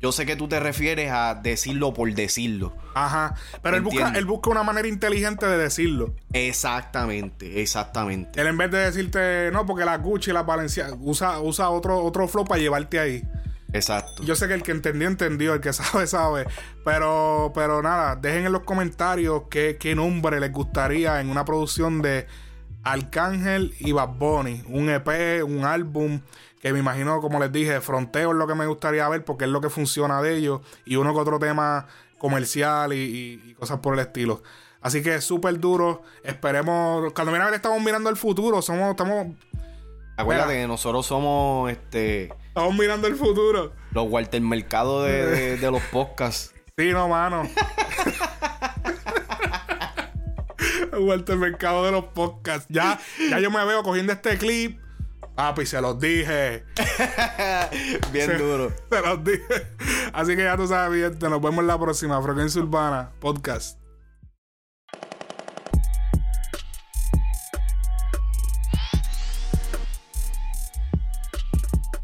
yo 0.00 0.12
sé 0.12 0.26
que 0.26 0.36
tú 0.36 0.48
te 0.48 0.60
refieres 0.60 1.10
a 1.10 1.34
decirlo 1.34 1.92
por 1.92 2.12
decirlo. 2.14 2.74
Ajá. 2.94 3.34
Pero 3.62 3.76
él 3.76 3.82
busca, 3.82 4.12
él 4.14 4.24
busca 4.24 4.50
una 4.50 4.62
manera 4.62 4.86
inteligente 4.86 5.46
de 5.46 5.58
decirlo. 5.58 6.14
Exactamente, 6.32 7.60
exactamente. 7.60 8.40
Él 8.40 8.46
en 8.46 8.56
vez 8.56 8.70
de 8.70 8.78
decirte, 8.78 9.50
no, 9.52 9.66
porque 9.66 9.84
la 9.84 9.96
Gucci 9.98 10.30
y 10.30 10.34
la 10.34 10.42
Valencia 10.42 10.88
usa, 11.00 11.40
usa 11.40 11.70
otro, 11.70 12.02
otro 12.04 12.28
flow 12.28 12.44
para 12.44 12.60
llevarte 12.60 13.00
ahí. 13.00 13.24
Exacto. 13.72 14.22
Yo 14.22 14.34
sé 14.34 14.48
que 14.48 14.54
el 14.54 14.62
que 14.62 14.70
entendió, 14.70 15.08
entendió, 15.08 15.54
el 15.54 15.60
que 15.60 15.72
sabe, 15.72 16.06
sabe. 16.06 16.46
Pero, 16.84 17.52
pero 17.54 17.82
nada, 17.82 18.16
dejen 18.16 18.46
en 18.46 18.52
los 18.52 18.62
comentarios 18.62 19.44
qué, 19.50 19.76
qué 19.78 19.94
nombre 19.94 20.40
les 20.40 20.52
gustaría 20.52 21.20
en 21.20 21.28
una 21.28 21.44
producción 21.44 22.00
de 22.02 22.26
Arcángel 22.84 23.74
y 23.80 23.92
Bad 23.92 24.14
Bunny. 24.18 24.62
Un 24.68 24.88
EP, 24.90 25.44
un 25.44 25.64
álbum, 25.64 26.20
que 26.60 26.72
me 26.72 26.78
imagino, 26.80 27.20
como 27.20 27.38
les 27.38 27.52
dije, 27.52 27.80
fronteo 27.80 28.32
es 28.32 28.36
lo 28.36 28.46
que 28.46 28.54
me 28.54 28.66
gustaría 28.66 29.08
ver 29.08 29.24
porque 29.24 29.44
es 29.44 29.50
lo 29.50 29.60
que 29.60 29.70
funciona 29.70 30.20
de 30.22 30.36
ellos. 30.36 30.60
Y 30.84 30.96
uno 30.96 31.14
que 31.14 31.20
otro 31.20 31.38
tema 31.38 31.86
comercial 32.18 32.92
y, 32.92 33.54
cosas 33.58 33.78
por 33.80 33.94
el 33.94 34.00
estilo. 34.00 34.42
Así 34.80 35.02
que 35.02 35.20
súper 35.20 35.58
duro. 35.60 36.02
Esperemos. 36.22 37.12
Cuando 37.12 37.32
mira 37.32 37.54
estamos 37.54 37.82
mirando 37.82 38.10
el 38.10 38.16
futuro. 38.16 38.62
Somos, 38.62 38.90
estamos, 38.90 39.28
Acuérdate 40.16 40.48
Mira. 40.50 40.62
que 40.62 40.68
nosotros 40.68 41.06
somos 41.06 41.70
este 41.70 42.32
estamos 42.48 42.74
mirando 42.74 43.06
el 43.06 43.14
futuro. 43.14 43.72
los 43.92 44.10
Walter 44.10 44.40
Mercado 44.40 45.04
de, 45.04 45.26
de- 45.26 45.56
de 45.58 45.70
los 45.70 45.82
podcasts. 45.84 46.54
Sí, 46.76 46.90
no, 46.92 47.08
mano. 47.08 47.42
El 50.98 51.38
mercado 51.38 51.84
de 51.84 51.92
los 51.92 52.04
podcasts. 52.06 52.66
Ya, 52.68 52.98
ya 53.30 53.38
yo 53.38 53.50
me 53.50 53.64
veo 53.64 53.82
cogiendo 53.82 54.12
este 54.12 54.36
clip. 54.36 54.80
Papi, 55.38 55.64
se 55.66 55.80
los 55.80 56.00
dije. 56.00 56.64
Bien 58.12 58.26
Se- 58.26 58.38
duro. 58.38 58.72
Se 58.90 59.00
los 59.00 59.22
dije. 59.22 59.68
Así 60.12 60.34
que 60.34 60.42
ya 60.42 60.56
tú 60.56 60.66
sabes, 60.66 61.00
gente, 61.00 61.28
Nos 61.28 61.40
vemos 61.40 61.60
en 61.60 61.68
la 61.68 61.78
próxima. 61.78 62.20
Frecuencia 62.20 62.60
Urbana 62.60 63.12
Podcast. 63.20 63.78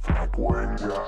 Frecuencia 0.02 1.03